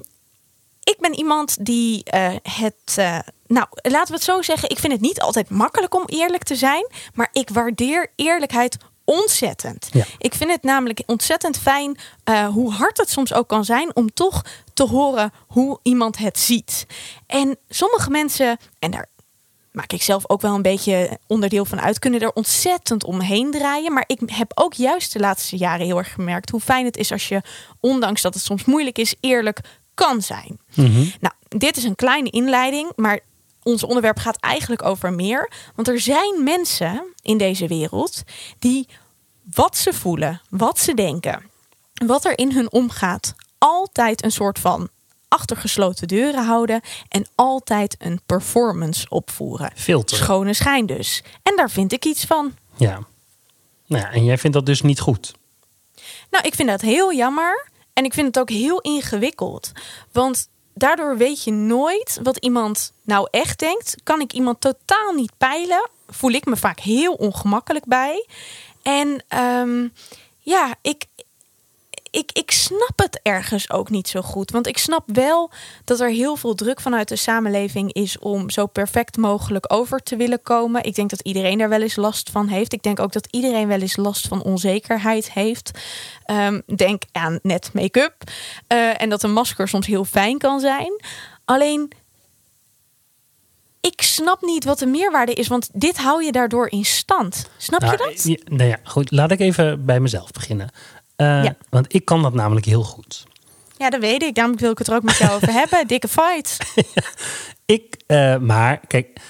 ik 0.82 0.96
ben 0.98 1.14
iemand 1.14 1.64
die 1.64 2.04
eh, 2.04 2.34
het. 2.42 2.94
eh, 2.96 3.18
nou, 3.46 3.66
laten 3.82 4.08
we 4.08 4.14
het 4.14 4.22
zo 4.22 4.42
zeggen. 4.42 4.70
Ik 4.70 4.78
vind 4.78 4.92
het 4.92 5.02
niet 5.02 5.20
altijd 5.20 5.50
makkelijk 5.50 5.94
om 5.94 6.02
eerlijk 6.06 6.42
te 6.42 6.56
zijn. 6.56 6.86
Maar 7.14 7.28
ik 7.32 7.48
waardeer 7.50 8.12
eerlijkheid 8.16 8.76
ontzettend. 9.04 9.88
Ja. 9.92 10.04
Ik 10.18 10.34
vind 10.34 10.50
het 10.50 10.62
namelijk 10.62 11.02
ontzettend 11.06 11.58
fijn, 11.58 11.98
eh, 12.24 12.46
hoe 12.46 12.72
hard 12.72 12.96
het 12.98 13.10
soms 13.10 13.32
ook 13.32 13.48
kan 13.48 13.64
zijn, 13.64 13.96
om 13.96 14.14
toch 14.14 14.42
te 14.74 14.82
horen 14.86 15.32
hoe 15.46 15.78
iemand 15.82 16.18
het 16.18 16.38
ziet. 16.38 16.86
En 17.26 17.56
sommige 17.68 18.10
mensen, 18.10 18.56
en 18.78 18.90
daar 18.90 19.06
maak 19.72 19.92
ik 19.92 20.02
zelf 20.02 20.28
ook 20.28 20.40
wel 20.40 20.54
een 20.54 20.62
beetje 20.62 21.18
onderdeel 21.26 21.64
van 21.64 21.80
uit, 21.80 21.98
kunnen 21.98 22.20
er 22.20 22.32
ontzettend 22.32 23.04
omheen 23.04 23.50
draaien. 23.50 23.92
Maar 23.92 24.04
ik 24.06 24.20
heb 24.26 24.52
ook 24.54 24.74
juist 24.74 25.12
de 25.12 25.18
laatste 25.18 25.56
jaren 25.56 25.86
heel 25.86 25.98
erg 25.98 26.12
gemerkt 26.12 26.50
hoe 26.50 26.60
fijn 26.60 26.84
het 26.84 26.96
is 26.96 27.12
als 27.12 27.28
je, 27.28 27.42
ondanks 27.80 28.22
dat 28.22 28.34
het 28.34 28.42
soms 28.42 28.64
moeilijk 28.64 28.98
is, 28.98 29.14
eerlijk 29.20 29.60
kan 29.94 30.22
zijn. 30.22 30.60
Nou, 31.20 31.34
dit 31.48 31.76
is 31.76 31.84
een 31.84 31.94
kleine 31.94 32.30
inleiding, 32.30 32.92
maar 32.96 33.20
ons 33.62 33.82
onderwerp 33.82 34.18
gaat 34.18 34.40
eigenlijk 34.40 34.84
over 34.84 35.12
meer. 35.12 35.50
Want 35.74 35.88
er 35.88 36.00
zijn 36.00 36.42
mensen 36.44 37.14
in 37.22 37.38
deze 37.38 37.66
wereld 37.66 38.22
die 38.58 38.88
wat 39.54 39.76
ze 39.76 39.92
voelen, 39.92 40.40
wat 40.50 40.78
ze 40.78 40.94
denken, 40.94 41.50
wat 42.06 42.24
er 42.24 42.38
in 42.38 42.52
hun 42.52 42.72
omgaat, 42.72 43.34
altijd 43.58 44.24
een 44.24 44.32
soort 44.32 44.58
van 44.58 44.88
achtergesloten 45.32 46.08
deuren 46.08 46.44
houden 46.44 46.80
en 47.08 47.26
altijd 47.34 47.96
een 47.98 48.20
performance 48.26 49.06
opvoeren. 49.08 49.72
Filter. 49.74 50.16
Schone 50.16 50.54
schijn 50.54 50.86
dus. 50.86 51.22
En 51.42 51.56
daar 51.56 51.70
vind 51.70 51.92
ik 51.92 52.04
iets 52.04 52.24
van. 52.24 52.54
Ja. 52.76 53.00
Nou 53.86 54.02
ja, 54.02 54.10
en 54.10 54.24
jij 54.24 54.38
vindt 54.38 54.56
dat 54.56 54.66
dus 54.66 54.82
niet 54.82 55.00
goed. 55.00 55.34
Nou, 56.30 56.46
ik 56.46 56.54
vind 56.54 56.68
dat 56.68 56.80
heel 56.80 57.12
jammer. 57.12 57.66
En 57.92 58.04
ik 58.04 58.14
vind 58.14 58.26
het 58.26 58.38
ook 58.38 58.50
heel 58.50 58.80
ingewikkeld. 58.80 59.72
Want 60.12 60.48
daardoor 60.74 61.16
weet 61.16 61.44
je 61.44 61.52
nooit 61.52 62.20
wat 62.22 62.36
iemand 62.36 62.92
nou 63.02 63.28
echt 63.30 63.58
denkt. 63.58 63.96
Kan 64.02 64.20
ik 64.20 64.32
iemand 64.32 64.60
totaal 64.60 65.12
niet 65.12 65.32
peilen. 65.38 65.90
Voel 66.08 66.30
ik 66.30 66.44
me 66.44 66.56
vaak 66.56 66.80
heel 66.80 67.12
ongemakkelijk 67.12 67.84
bij. 67.84 68.26
En 68.82 69.24
ehm, 69.28 69.88
ja, 70.38 70.74
ik, 70.82 71.06
ik, 72.12 72.30
ik 72.32 72.50
snap 72.50 72.92
het 72.96 73.20
ergens 73.22 73.70
ook 73.70 73.90
niet 73.90 74.08
zo 74.08 74.22
goed. 74.22 74.50
Want 74.50 74.66
ik 74.66 74.78
snap 74.78 75.02
wel 75.06 75.50
dat 75.84 76.00
er 76.00 76.08
heel 76.08 76.36
veel 76.36 76.54
druk 76.54 76.80
vanuit 76.80 77.08
de 77.08 77.16
samenleving 77.16 77.92
is 77.92 78.18
om 78.18 78.50
zo 78.50 78.66
perfect 78.66 79.16
mogelijk 79.16 79.72
over 79.72 80.02
te 80.02 80.16
willen 80.16 80.42
komen. 80.42 80.84
Ik 80.84 80.94
denk 80.94 81.10
dat 81.10 81.20
iedereen 81.20 81.58
daar 81.58 81.68
wel 81.68 81.82
eens 81.82 81.96
last 81.96 82.30
van 82.30 82.46
heeft. 82.48 82.72
Ik 82.72 82.82
denk 82.82 83.00
ook 83.00 83.12
dat 83.12 83.28
iedereen 83.30 83.68
wel 83.68 83.80
eens 83.80 83.96
last 83.96 84.28
van 84.28 84.42
onzekerheid 84.42 85.32
heeft. 85.32 85.70
Ehm, 86.24 86.60
denk 86.76 87.02
aan 87.12 87.38
net 87.42 87.70
make-up. 87.72 88.14
Eh, 88.66 89.02
en 89.02 89.08
dat 89.08 89.22
een 89.22 89.32
masker 89.32 89.68
soms 89.68 89.86
heel 89.86 90.04
fijn 90.04 90.38
kan 90.38 90.60
zijn. 90.60 91.00
Alleen. 91.44 91.92
Ik 93.80 94.02
snap 94.02 94.40
niet 94.42 94.64
wat 94.64 94.78
de 94.78 94.86
meerwaarde 94.86 95.32
is, 95.32 95.48
want 95.48 95.68
dit 95.72 95.96
hou 95.98 96.24
je 96.24 96.32
daardoor 96.32 96.70
in 96.70 96.84
stand. 96.84 97.50
Snap 97.56 97.80
je 97.80 97.86
Nou, 97.86 97.98
dat? 97.98 98.22
ja, 98.24 98.36
nou 98.44 98.68
ja, 98.68 98.78
goed. 98.84 99.10
Laat 99.10 99.30
ik 99.30 99.40
even 99.40 99.84
bij 99.84 100.00
mezelf 100.00 100.30
beginnen. 100.30 100.70
Eh, 101.22 101.44
Ja. 101.44 101.56
Want 101.70 101.94
ik 101.94 102.04
kan 102.04 102.22
dat 102.22 102.34
namelijk 102.34 102.66
heel 102.66 102.82
goed. 102.82 103.24
Ja, 103.78 103.90
dat 103.90 104.00
weet 104.00 104.22
ik. 104.22 104.34
Daarom 104.34 104.56
wil 104.56 104.70
ik 104.70 104.78
het 104.78 104.88
er 104.88 104.94
ook 104.94 105.02
met 105.02 105.16
jou 105.16 105.32
over 105.32 105.52
hebben. 105.52 105.86
Dikke 105.86 106.08
fight. 106.08 106.56
Ik, 107.66 107.96
eh, 108.06 108.36
maar 108.36 108.80
kijk, 108.86 109.20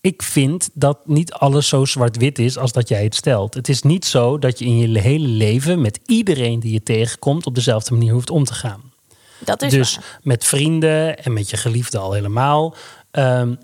ik 0.00 0.22
vind 0.22 0.68
dat 0.72 0.98
niet 1.06 1.32
alles 1.32 1.68
zo 1.68 1.84
zwart-wit 1.84 2.38
is 2.38 2.58
als 2.58 2.72
dat 2.72 2.88
jij 2.88 3.02
het 3.04 3.14
stelt. 3.14 3.54
Het 3.54 3.68
is 3.68 3.82
niet 3.82 4.04
zo 4.04 4.38
dat 4.38 4.58
je 4.58 4.64
in 4.64 4.78
je 4.78 5.00
hele 5.00 5.26
leven 5.28 5.80
met 5.80 6.00
iedereen 6.06 6.60
die 6.60 6.72
je 6.72 6.82
tegenkomt 6.82 7.46
op 7.46 7.54
dezelfde 7.54 7.94
manier 7.94 8.12
hoeft 8.12 8.30
om 8.30 8.44
te 8.44 8.54
gaan. 8.54 8.92
Dat 9.38 9.62
is 9.62 9.70
dus 9.72 9.96
waar. 9.96 10.18
met 10.22 10.44
vrienden 10.44 11.18
en 11.24 11.32
met 11.32 11.50
je 11.50 11.56
geliefde 11.56 11.98
al 11.98 12.12
helemaal. 12.12 12.74
ehm, 13.10 13.54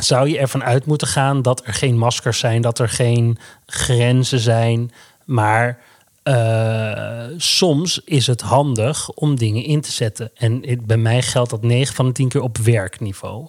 zou 0.00 0.28
je 0.28 0.38
ervan 0.38 0.62
uit 0.64 0.86
moeten 0.86 1.06
gaan 1.08 1.42
dat 1.42 1.62
er 1.66 1.74
geen 1.74 1.98
maskers 1.98 2.38
zijn, 2.38 2.62
dat 2.62 2.78
er 2.78 2.88
geen 2.88 3.38
grenzen 3.66 4.38
zijn. 4.40 4.90
Maar 5.24 5.78
eh, 6.22 7.26
soms 7.36 8.00
is 8.04 8.26
het 8.26 8.40
handig 8.40 9.10
om 9.10 9.36
dingen 9.36 9.64
in 9.64 9.80
te 9.80 9.92
zetten. 9.92 10.30
En 10.34 10.64
bij 10.84 10.96
mij 10.96 11.22
geldt 11.22 11.50
dat 11.50 11.62
9 11.62 11.94
van 11.94 12.06
de 12.06 12.12
10 12.12 12.28
keer 12.28 12.40
op 12.40 12.58
werkniveau. 12.58 13.48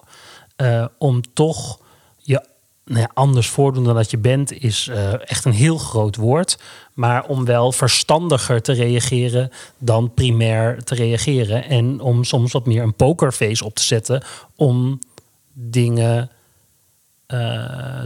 Eh, 0.56 0.86
om 0.98 1.22
toch 1.34 1.80
je 2.18 2.46
nou 2.86 3.08
anders 3.14 3.48
voordoen 3.48 3.84
dan 3.84 3.96
dat 3.96 4.12
je 4.12 4.18
bent, 4.18 4.52
is 4.52 4.88
eh, 4.88 5.30
echt 5.30 5.46
een 5.46 5.54
heel 5.54 5.78
groot 5.78 6.16
woord. 6.16 6.58
Maar 6.94 7.26
om 7.26 7.46
wel 7.46 7.72
verstandiger 7.72 8.62
te 8.62 8.74
reageren 8.74 9.50
dan 9.78 10.14
primair 10.14 10.84
te 10.84 10.96
reageren. 10.96 11.64
En 11.64 12.00
om 12.00 12.24
soms 12.24 12.52
wat 12.52 12.66
meer 12.66 12.84
een 12.84 12.96
pokerface 12.96 13.66
op 13.66 13.76
te 13.76 13.84
zetten 13.84 14.24
om 14.56 15.00
dingen 15.54 16.30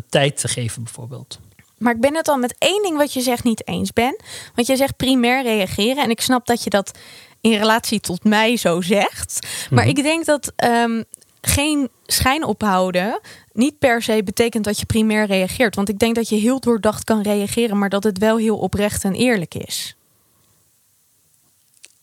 tijd 0.10 0.38
te 0.38 0.48
geven, 0.48 0.84
bijvoorbeeld. 0.84 1.40
Maar 1.78 1.94
ik 1.94 2.02
ben 2.02 2.16
het 2.16 2.28
al 2.28 2.38
met 2.38 2.56
één 2.58 2.82
ding 2.84 2.98
wat 2.98 3.14
je 3.14 3.22
zegt 3.22 3.44
niet 3.44 3.68
eens 3.68 3.94
ben. 3.94 4.20
Want 4.56 4.68
jij 4.68 4.76
zegt 4.76 4.98
primair 4.98 5.44
reageren. 5.44 6.04
En 6.04 6.10
ik 6.10 6.22
snap 6.22 6.46
dat 6.46 6.64
je 6.64 6.70
dat 6.70 6.98
in 7.42 7.54
relatie 7.58 8.00
tot 8.00 8.24
mij 8.24 8.58
zo 8.58 8.82
zegt. 8.82 9.48
Maar 9.70 9.86
Mhm. 9.88 9.98
ik 9.98 10.04
denk 10.04 10.26
dat 10.26 10.52
ehm, 10.56 11.04
geen 11.42 11.90
schijn 12.06 12.44
ophouden 12.44 13.20
niet 13.54 13.80
per 13.80 14.02
se 14.02 14.24
betekent 14.24 14.64
dat 14.64 14.80
je 14.80 14.86
primair 14.86 15.26
reageert. 15.26 15.76
Want 15.76 15.90
ik 15.90 16.00
denk 16.00 16.16
dat 16.16 16.30
je 16.30 16.36
heel 16.36 16.60
doordacht 16.60 17.04
kan 17.04 17.22
reageren, 17.22 17.78
maar 17.78 17.90
dat 17.90 18.04
het 18.04 18.18
wel 18.18 18.38
heel 18.38 18.58
oprecht 18.58 19.04
en 19.04 19.14
eerlijk 19.14 19.56
is. 19.56 19.96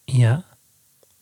Ja. 0.05 0.45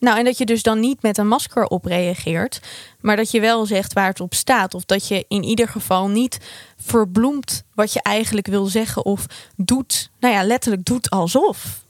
Nou, 0.02 0.18
en 0.18 0.24
dat 0.24 0.38
je 0.38 0.44
dus 0.44 0.62
dan 0.62 0.80
niet 0.80 1.02
met 1.02 1.18
een 1.18 1.28
masker 1.28 1.66
op 1.66 1.84
reageert, 1.84 2.60
maar 3.00 3.16
dat 3.16 3.30
je 3.30 3.40
wel 3.40 3.66
zegt 3.66 3.92
waar 3.92 4.06
het 4.06 4.20
op 4.20 4.34
staat. 4.34 4.74
Of 4.74 4.84
dat 4.84 5.08
je 5.08 5.24
in 5.28 5.42
ieder 5.42 5.68
geval 5.68 6.08
niet 6.08 6.38
verbloemt 6.76 7.64
wat 7.74 7.92
je 7.92 8.02
eigenlijk 8.02 8.46
wil 8.46 8.66
zeggen 8.66 9.04
of 9.04 9.26
doet, 9.56 10.10
nou 10.20 10.34
ja, 10.34 10.42
letterlijk 10.44 10.84
doet 10.84 11.10
alsof. 11.10 11.80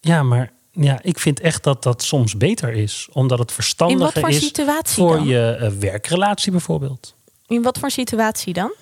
Ja, 0.00 0.22
maar 0.22 0.52
ja, 0.72 0.98
ik 1.02 1.18
vind 1.18 1.40
echt 1.40 1.64
dat 1.64 1.82
dat 1.82 2.02
soms 2.02 2.36
beter 2.36 2.72
is. 2.72 3.08
Omdat 3.12 3.38
het 3.38 3.48
In 3.50 3.54
wat 3.54 3.64
verstandiger 3.64 4.20
voor 4.20 4.28
is 4.28 4.38
situatie 4.38 5.04
voor 5.04 5.16
dan? 5.16 5.26
je 5.26 5.56
eh, 5.60 5.70
werkrelatie 5.70 6.52
bijvoorbeeld. 6.52 7.14
In 7.46 7.62
wat 7.62 7.78
voor 7.78 7.90
situatie 7.90 8.52
dan? 8.52 8.72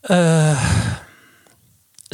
Eh, 0.00 0.62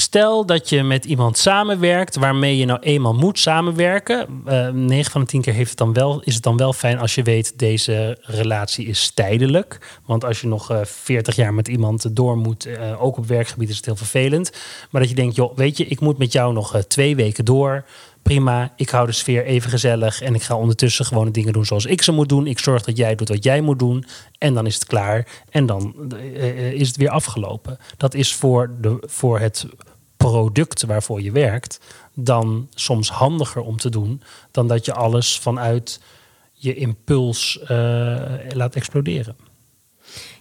stel 0.02 0.46
dat 0.46 0.68
je 0.68 0.82
met 0.82 1.04
iemand 1.04 1.38
samenwerkt 1.38 2.16
waarmee 2.16 2.56
je 2.56 2.64
nou 2.64 2.80
eenmaal 2.80 3.14
moet 3.14 3.38
samenwerken. 3.38 4.42
Eh 4.44 4.68
9 4.68 5.10
van 5.12 5.20
de 5.20 5.26
10 5.26 5.40
keer 5.40 5.52
heeft 5.52 5.68
het 5.68 5.78
dan 5.78 5.92
wel, 5.92 6.22
is 6.22 6.34
het 6.34 6.42
dan 6.42 6.56
wel 6.56 6.72
fijn 6.72 6.98
als 6.98 7.14
je 7.14 7.22
weet 7.22 7.58
deze 7.58 8.18
relatie 8.20 8.86
is 8.86 9.10
tijdelijk. 9.10 10.00
Want 10.06 10.24
als 10.24 10.40
je 10.40 10.46
nog 10.46 10.70
eh 10.70 10.78
40 10.84 11.36
jaar 11.36 11.54
met 11.54 11.68
iemand 11.68 12.16
door 12.16 12.36
moet, 12.36 12.66
eh, 12.66 13.02
ook 13.02 13.16
op 13.16 13.26
werkgebied, 13.26 13.68
is 13.68 13.76
het 13.76 13.84
heel 13.84 13.96
vervelend. 13.96 14.52
Maar 14.90 15.00
dat 15.00 15.10
je 15.10 15.16
denkt, 15.16 15.36
joh, 15.36 15.56
weet 15.56 15.76
je, 15.76 15.86
ik 15.86 16.00
moet 16.00 16.18
met 16.18 16.32
jou 16.32 16.52
nog 16.52 16.84
twee 16.88 17.16
weken 17.16 17.44
door. 17.44 17.84
Prima, 18.22 18.72
ik 18.76 18.90
hou 18.90 19.06
de 19.06 19.12
sfeer 19.12 19.44
even 19.44 19.70
gezellig 19.70 20.22
en 20.22 20.34
ik 20.34 20.42
ga 20.42 20.56
ondertussen 20.56 21.04
gewoon 21.04 21.24
de 21.24 21.30
dingen 21.30 21.52
doen 21.52 21.64
zoals 21.64 21.86
ik 21.86 22.02
ze 22.02 22.12
moet 22.12 22.28
doen. 22.28 22.46
Ik 22.46 22.58
zorg 22.58 22.82
dat 22.82 22.96
jij 22.96 23.14
doet 23.14 23.28
wat 23.28 23.44
jij 23.44 23.60
moet 23.60 23.78
doen 23.78 24.04
en 24.38 24.54
dan 24.54 24.66
is 24.66 24.74
het 24.74 24.86
klaar 24.86 25.26
en 25.50 25.66
dan 25.66 26.12
is 26.72 26.88
het 26.88 26.96
weer 26.96 27.10
afgelopen. 27.10 27.78
Dat 27.96 28.14
is 28.14 28.34
voor, 28.34 28.70
de, 28.80 29.02
voor 29.06 29.38
het 29.38 29.66
product 30.30 30.82
waarvoor 30.82 31.22
je 31.22 31.32
werkt 31.32 31.80
dan 32.14 32.68
soms 32.74 33.10
handiger 33.10 33.62
om 33.62 33.76
te 33.76 33.90
doen 33.90 34.22
dan 34.50 34.68
dat 34.68 34.84
je 34.84 34.92
alles 34.92 35.38
vanuit 35.38 36.00
je 36.52 36.74
impuls 36.74 37.58
eh, 37.60 37.68
laat 38.48 38.74
exploderen. 38.74 39.36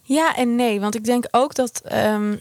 Ja 0.04 0.36
en 0.36 0.56
nee, 0.56 0.80
want 0.80 0.96
ik 0.96 1.06
denk 1.06 1.28
ook 1.32 1.56
dat 1.56 1.82
ehm, 1.86 2.36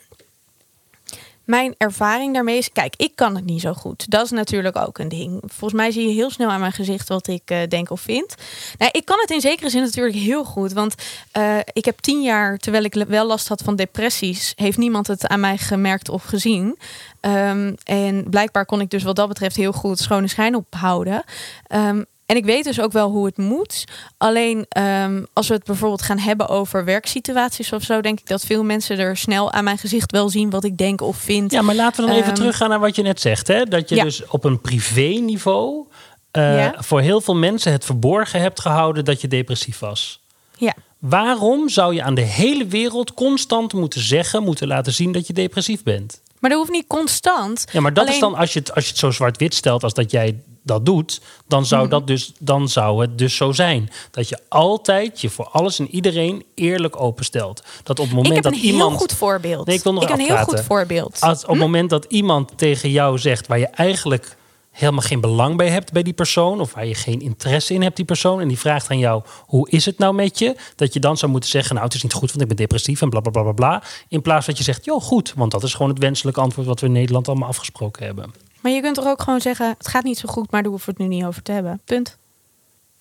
mijn 1.51 1.75
ervaring 1.79 2.35
daarmee 2.35 2.59
is. 2.59 2.73
Kijk, 2.73 2.95
ik 2.97 3.13
kan 3.15 3.35
het 3.35 3.45
niet 3.45 3.61
zo 3.61 3.73
goed. 3.73 4.11
Dat 4.11 4.25
is 4.25 4.31
natuurlijk 4.31 4.77
ook 4.77 4.99
een 4.99 5.09
ding. 5.09 5.43
Volgens 5.47 5.81
mij 5.81 5.91
zie 5.91 6.07
je 6.07 6.15
heel 6.15 6.31
snel 6.31 6.51
aan 6.51 6.61
mijn 6.61 6.73
gezicht 6.73 7.09
wat 7.09 7.27
ik 7.27 7.43
eh, 7.45 7.59
denk 7.69 7.91
of 7.91 8.01
vind. 8.01 8.35
Nou, 8.79 8.91
ik 8.95 9.05
kan 9.05 9.19
het 9.21 9.31
in 9.31 9.41
zekere 9.41 9.71
zin 9.71 9.83
natuurlijk 9.83 10.17
heel 10.17 10.45
goed. 10.45 10.73
Want 10.73 10.95
eh, 11.33 11.59
ik 11.73 11.85
heb 11.85 11.99
tien 11.99 12.23
jaar, 12.23 12.59
terwijl 12.59 12.85
ik 12.85 12.95
wel 13.09 13.27
last 13.27 13.49
had 13.49 13.63
van 13.63 13.77
depressies, 13.77 14.53
heeft 14.57 14.79
niemand 14.79 15.07
het 15.07 15.27
aan 15.27 15.41
mij 15.41 15.59
gemerkt 15.59 16.09
of 16.09 16.25
gezien. 16.25 16.79
Ehm, 17.21 17.75
en 17.85 18.31
blijkbaar 18.31 18.67
kon 18.67 18.81
ik 18.81 18.91
dus 18.91 19.03
wat 19.03 19.17
dat 19.17 19.29
betreft 19.29 19.57
heel 19.57 19.73
goed 19.73 19.99
schone 19.99 20.29
schijn 20.29 20.55
ophouden. 20.55 21.25
Ehm, 21.67 22.03
en 22.31 22.37
ik 22.37 22.45
weet 22.45 22.65
dus 22.65 22.81
ook 22.81 22.93
wel 22.93 23.11
hoe 23.11 23.27
het 23.27 23.37
moet. 23.37 23.85
Alleen 24.17 24.67
ehm, 24.69 25.23
als 25.33 25.49
we 25.49 25.55
het 25.55 25.65
bijvoorbeeld 25.65 26.03
gaan 26.03 26.19
hebben 26.19 26.49
over 26.49 26.85
werksituaties 26.85 27.73
of 27.73 27.83
zo, 27.83 28.01
denk 28.01 28.21
ik 28.21 28.27
dat 28.27 28.45
veel 28.47 28.65
mensen 28.65 28.99
er 28.99 29.17
snel 29.17 29.53
aan 29.53 29.65
mijn 29.65 29.79
gezicht 29.79 30.11
wel 30.13 30.29
zien 30.29 30.51
wat 30.51 30.65
ik 30.65 30.77
denk 30.77 31.01
of 31.01 31.17
vind. 31.17 31.53
Ja, 31.53 31.63
maar 31.63 31.75
laten 31.75 32.01
we 32.01 32.07
dan 32.07 32.17
even 32.17 32.31
Ehm, 32.31 32.41
teruggaan 32.41 32.69
naar 32.69 32.81
wat 32.81 32.97
je 32.97 33.03
net 33.03 33.21
zegt. 33.21 33.47
Hè? 33.49 33.65
Dat 33.65 33.89
je 33.89 33.95
Ja. 33.95 34.05
dus 34.05 34.27
op 34.27 34.45
een 34.45 34.61
privé-niveau 34.61 35.87
eh, 36.31 36.57
Ja. 36.59 36.75
voor 36.79 37.01
heel 37.01 37.21
veel 37.21 37.35
mensen 37.37 37.73
het 37.73 37.85
verborgen 37.85 38.41
hebt 38.41 38.61
gehouden 38.61 39.05
dat 39.05 39.21
je 39.21 39.29
depressief 39.29 39.79
was. 39.79 40.21
Ja. 40.57 40.75
Waarom 40.99 41.69
zou 41.69 41.95
je 41.95 42.03
aan 42.03 42.15
de 42.15 42.21
hele 42.21 42.67
wereld 42.67 43.15
constant 43.15 43.73
moeten 43.73 44.01
zeggen, 44.01 44.43
moeten 44.43 44.67
laten 44.67 44.93
zien 44.93 45.13
dat 45.13 45.27
je 45.27 45.33
depressief 45.33 45.83
bent? 45.83 46.21
Maar 46.39 46.51
dat 46.51 46.59
hoeft 46.59 46.71
niet 46.73 46.87
constant. 46.87 47.65
Ja, 47.73 47.81
maar 47.81 47.95
dat 47.95 48.09
is 48.09 48.19
dan 48.19 48.35
als 48.35 48.53
je, 48.53 48.59
het, 48.59 48.75
als 48.75 48.85
je 48.85 48.91
het 48.91 48.99
zo 48.99 49.11
zwart-wit 49.11 49.55
stelt 49.55 49.83
als 49.83 49.95
dat 49.95 50.11
jij 50.11 50.41
dat 50.71 50.87
doet, 50.87 51.21
dan 51.49 51.67
zou, 51.67 51.81
Mhm. 51.83 51.91
dat 51.91 52.07
dus, 52.07 52.33
dan 52.39 52.69
zou 52.69 53.01
het 53.01 53.19
dus 53.19 53.37
zo 53.37 53.53
zijn. 53.53 53.91
Dat 54.11 54.29
je 54.29 54.39
altijd 54.49 55.21
je 55.21 55.31
voor 55.31 55.49
alles 55.49 55.79
en 55.79 55.89
iedereen 55.91 56.45
eerlijk 56.55 57.01
openstelt. 57.01 57.63
Dat 57.83 57.99
op 57.99 58.07
het 58.07 58.15
moment 58.15 58.37
ik 58.37 58.43
heb 58.43 58.53
dat 58.53 58.63
een 58.63 58.69
iemand. 58.69 58.91
heel 58.91 58.99
goed 58.99 59.13
voorbeeld. 59.13 59.67
Nee, 59.67 59.77
ik 59.77 59.83
wil 59.83 59.93
nog 59.93 60.03
heb 60.09 60.19
een 60.19 60.25
heel 60.25 60.37
goed 60.37 60.61
voorbeeld. 60.61 61.21
Als, 61.21 61.43
op 61.43 61.49
het 61.49 61.59
moment 61.59 61.91
dat 61.91 62.05
iemand 62.05 62.53
tegen 62.59 62.91
jou 62.91 63.19
zegt 63.19 63.47
waar 63.47 63.59
je 63.59 63.67
eigenlijk 63.67 64.37
helemaal 64.71 65.01
geen 65.03 65.21
belang 65.21 65.57
bij 65.57 65.69
hebt 65.69 65.93
bij 65.93 66.03
die 66.03 66.13
persoon, 66.13 66.61
of 66.61 66.75
waar 66.75 66.87
je 66.87 66.95
geen 66.95 67.21
interesse 67.21 67.75
in 67.75 67.83
hebt, 67.83 67.97
die 67.97 68.05
persoon, 68.05 68.41
en 68.41 68.49
die 68.49 68.59
vraagt 68.59 68.91
aan 68.91 68.99
jou: 68.99 69.23
hoe 69.47 69.71
is 69.71 69.85
het 69.85 69.99
nou 69.99 70.15
met 70.15 70.39
je? 70.39 70.57
Dat 70.77 70.93
je 70.93 71.01
dan 71.01 71.17
zou 71.17 71.31
moeten 71.33 71.51
zeggen: 71.51 71.75
Nou, 71.75 71.87
het 71.87 71.95
is 71.95 72.03
niet 72.03 72.13
goed, 72.13 72.29
want 72.29 72.41
ik 72.41 72.49
ben 72.49 72.57
depressief 72.57 73.03
en 73.03 73.11
bla 73.11 73.21
bla 73.21 73.31
bla 73.31 73.43
bla. 73.43 73.53
bla. 73.53 73.83
In 74.09 74.23
plaats 74.23 74.47
dat 74.47 74.59
je 74.59 74.65
zegt: 74.65 74.85
Joh, 74.85 75.03
goed, 75.03 75.33
want 75.37 75.51
dat 75.51 75.63
is 75.63 75.73
gewoon 75.75 75.89
het 75.91 75.99
wenselijke 75.99 76.41
antwoord 76.41 76.67
wat 76.67 76.81
we 76.81 76.87
in 76.87 76.93
Nederland 76.93 77.29
allemaal 77.29 77.49
afgesproken 77.49 78.07
hebben. 78.07 78.33
Maar 78.61 78.73
je 78.73 78.81
kunt 78.81 78.95
toch 78.95 79.07
ook 79.07 79.23
gewoon 79.23 79.41
zeggen: 79.41 79.69
het 79.69 79.89
gaat 79.89 80.05
niet 80.05 80.19
zo 80.19 80.29
goed, 80.29 80.51
maar 80.51 80.63
daar 80.63 80.71
hoeven 80.71 80.95
we 80.95 81.03
het 81.03 81.11
nu 81.11 81.17
niet 81.17 81.27
over 81.27 81.43
te 81.43 81.53
hebben. 81.53 81.81
Punt. 81.85 82.19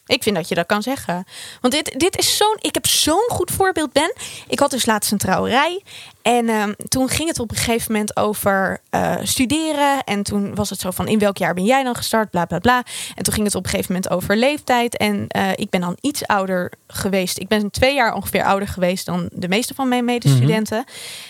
Ik 0.10 0.24
vind 0.24 0.36
dat 0.36 0.50
je 0.50 0.56
dat 0.56 0.66
kan 0.66 0.82
zeggen. 0.82 1.26
Want 1.62 1.74
dit, 1.74 2.00
dit 2.00 2.18
is 2.18 2.38
zo'n. 2.38 2.58
Ik 2.60 2.74
heb 2.74 2.88
zo'n 2.88 3.28
goed 3.28 3.52
voorbeeld, 3.52 3.92
Ben. 3.92 4.14
Ik 4.48 4.60
had 4.60 4.72
dus 4.72 4.86
laatst 4.86 5.12
een 5.12 5.18
trouwerij. 5.18 5.84
En 6.22 6.50
ehm, 6.50 6.74
toen 6.88 7.10
ging 7.10 7.28
het 7.28 7.40
op 7.40 7.52
een 7.52 7.58
gegeven 7.58 7.92
moment 7.92 8.18
over 8.18 8.82
eh, 8.90 9.16
studeren. 9.24 10.04
En 10.04 10.24
toen 10.24 10.56
was 10.56 10.70
het 10.70 10.80
zo 10.80 10.92
van: 10.92 11.08
in 11.08 11.20
welk 11.20 11.38
jaar 11.38 11.54
ben 11.54 11.64
jij 11.64 11.84
dan 11.84 11.96
gestart? 11.96 12.30
Bla 12.30 12.46
bla 12.46 12.60
bla. 12.60 12.84
En 13.16 13.24
toen 13.24 13.34
ging 13.34 13.46
het 13.46 13.56
op 13.56 13.64
een 13.64 13.70
gegeven 13.70 13.94
moment 13.94 14.12
over 14.12 14.38
leeftijd. 14.38 14.98
En 14.98 15.26
eh, 15.28 15.52
ik 15.56 15.70
ben 15.70 15.82
dan 15.82 15.98
iets 16.02 16.28
ouder 16.28 16.72
geweest. 16.88 17.40
Ik 17.40 17.48
ben 17.48 17.72
twee 17.72 17.96
jaar 17.96 18.14
ongeveer 18.14 18.44
ouder 18.44 18.68
geweest 18.68 19.06
dan 19.06 19.30
de 19.34 19.48
meeste 19.48 19.74
van 19.74 19.88
mijn 19.88 20.06
medestudenten. 20.06 20.84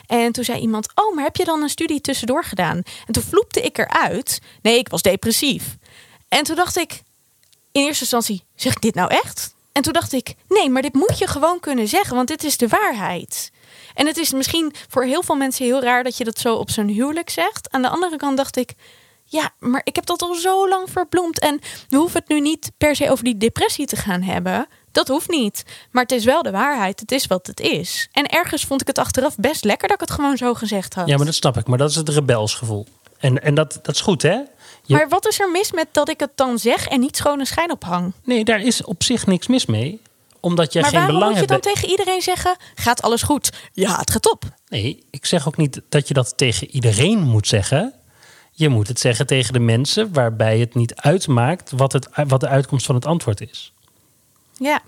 En 0.07 0.31
toen 0.31 0.43
zei 0.43 0.59
iemand: 0.59 0.91
Oh, 0.95 1.15
maar 1.15 1.23
heb 1.23 1.35
je 1.35 1.45
dan 1.45 1.61
een 1.61 1.69
studie 1.69 2.01
tussendoor 2.01 2.43
gedaan? 2.43 2.81
En 3.07 3.13
toen 3.13 3.23
vloepte 3.23 3.61
ik 3.61 3.77
eruit: 3.77 4.41
Nee, 4.61 4.77
ik 4.77 4.89
was 4.89 5.01
depressief. 5.01 5.77
En 6.27 6.43
toen 6.43 6.55
dacht 6.55 6.77
ik: 6.77 7.01
in 7.71 7.82
eerste 7.82 8.01
instantie, 8.01 8.43
zeg 8.55 8.73
ik 8.73 8.82
dit 8.82 8.95
nou 8.95 9.10
echt? 9.10 9.53
En 9.71 9.82
toen 9.82 9.93
dacht 9.93 10.13
ik, 10.13 10.36
nee, 10.47 10.69
maar 10.69 10.82
dit 10.82 10.93
moet 10.93 11.17
je 11.17 11.27
gewoon 11.27 11.60
kunnen 11.60 11.88
zeggen, 11.88 12.15
want 12.15 12.27
dit 12.27 12.43
is 12.43 12.58
de 12.58 12.67
waarheid. 12.67 13.51
En 13.93 14.08
het 14.08 14.17
is 14.17 14.32
misschien 14.32 14.73
voor 14.89 15.03
heel 15.03 15.23
veel 15.23 15.36
mensen 15.36 15.65
heel 15.65 15.82
raar 15.82 16.03
dat 16.03 16.17
je 16.17 16.23
dat 16.23 16.39
zo 16.39 16.55
op 16.55 16.69
zo'n 16.69 16.88
huwelijk 16.88 17.29
zegt. 17.29 17.71
Aan 17.71 17.82
de 17.82 17.89
andere 17.89 18.17
kant 18.17 18.38
dacht 18.38 18.58
ik, 18.58 18.73
ja, 19.23 19.49
maar 19.60 19.82
ik 19.84 19.95
heb 19.95 20.05
dat 20.05 20.21
al 20.21 20.34
zo 20.34 20.69
lang 20.69 20.89
verbloemd. 20.89 21.39
En 21.39 21.60
we 21.89 21.97
hoeven 21.97 22.19
het 22.19 22.29
nu 22.29 22.39
niet 22.39 22.71
per 22.77 22.95
se 22.95 23.12
over 23.12 23.23
die 23.23 23.38
depressie 23.38 23.86
te 23.86 23.95
gaan 23.95 24.21
hebben. 24.21 24.67
Dat 24.91 25.08
hoeft 25.08 25.29
niet. 25.29 25.63
Maar 25.91 26.03
het 26.03 26.12
is 26.12 26.25
wel 26.25 26.41
de 26.41 26.51
waarheid. 26.51 26.99
Het 26.99 27.12
is 27.12 27.27
wat 27.27 27.47
het 27.47 27.60
is. 27.60 28.10
En 28.12 28.27
ergens 28.27 28.63
vond 28.63 28.82
ik 28.82 28.88
het 28.88 28.97
achteraf 28.97 29.36
best 29.36 29.63
lekker 29.63 29.88
dat 29.88 30.01
ik 30.01 30.08
het 30.08 30.15
gewoon 30.15 30.38
zo 30.38 30.53
gezegd 30.53 30.93
had. 30.93 31.08
Ja, 31.08 31.17
maar 31.17 31.25
dat 31.25 31.36
snap 31.36 31.58
ik. 31.58 31.67
Maar 31.67 31.77
dat 31.77 31.89
is 31.89 31.95
het 31.95 32.10
rebelsgevoel. 32.10 32.88
En, 33.19 33.41
en 33.43 33.53
dat, 33.55 33.79
dat 33.82 33.95
is 33.95 34.01
goed, 34.01 34.21
hè? 34.21 34.29
Je- 34.84 34.95
Maar 34.95 35.10
wat 35.10 35.27
is 35.27 35.39
er 35.39 35.51
mis 35.51 35.71
met 35.71 35.88
dat 35.91 36.10
ik 36.10 36.19
het 36.19 36.32
dan 36.36 36.60
zeg 36.60 36.88
en 36.88 36.99
niet 36.99 37.17
schone 37.17 37.45
schijn 37.45 37.71
ophang? 37.71 38.13
Nee, 38.23 38.43
daar 38.43 38.62
is 38.62 38.84
op 38.84 39.03
zich 39.03 39.25
niks 39.27 39.47
mis 39.47 39.65
mee. 39.65 40.01
Omdat 40.39 40.73
jij 40.73 40.82
maar 40.82 40.91
geen 40.91 41.05
belang 41.05 41.23
moet 41.23 41.32
je 41.34 41.38
hebt. 41.38 41.49
dan 41.49 41.60
bij- 41.62 41.71
tegen 41.73 41.89
iedereen 41.89 42.21
zeggen: 42.21 42.55
gaat 42.75 43.01
alles 43.01 43.21
goed? 43.21 43.49
Ja, 43.73 43.97
het 43.99 44.12
gaat 44.12 44.32
op. 44.32 44.43
Nee, 44.67 45.03
ik 45.10 45.25
zeg 45.25 45.47
ook 45.47 45.58
niet 45.58 45.82
dat 45.89 46.08
je 46.08 46.13
dat 46.13 46.38
tegen 46.38 46.67
iedereen 46.69 47.19
moet 47.19 47.47
zeggen. 47.47 47.93
Je 48.51 48.69
moet 48.69 48.88
het 48.88 48.99
zeggen 48.99 49.27
tegen 49.27 49.53
de 49.53 49.60
mensen 49.60 50.13
waarbij 50.13 50.60
het 50.60 50.75
niet 50.75 50.95
uitmaakt 50.95 51.71
wat, 51.71 51.93
het, 51.93 52.08
wat 52.27 52.39
de 52.39 52.47
uitkomst 52.47 52.86
van 52.86 52.95
het 52.95 53.05
antwoord 53.05 53.41
is. 53.41 53.73
Ja. 54.58 54.82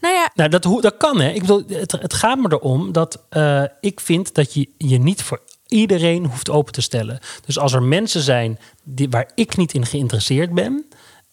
Nou 0.00 0.14
ja, 0.14 0.30
Nou, 0.34 0.48
dat, 0.48 0.62
dat 0.82 0.96
kan 0.96 1.20
hè. 1.20 1.30
Ik 1.30 1.40
bedoel, 1.40 1.62
het, 1.68 1.92
het 1.92 2.14
gaat 2.14 2.38
me 2.38 2.48
erom 2.52 2.92
dat 2.92 3.22
eh, 3.28 3.62
ik 3.80 4.00
vind 4.00 4.34
dat 4.34 4.54
je 4.54 4.68
je 4.78 4.98
niet 4.98 5.22
voor 5.22 5.40
iedereen 5.68 6.24
hoeft 6.26 6.50
open 6.50 6.72
te 6.72 6.80
stellen. 6.80 7.18
Dus 7.46 7.58
als 7.58 7.72
er 7.72 7.82
mensen 7.82 8.20
zijn 8.20 8.58
die, 8.82 9.08
waar 9.08 9.30
ik 9.34 9.56
niet 9.56 9.74
in 9.74 9.86
geïnteresseerd 9.86 10.54
ben, 10.54 10.84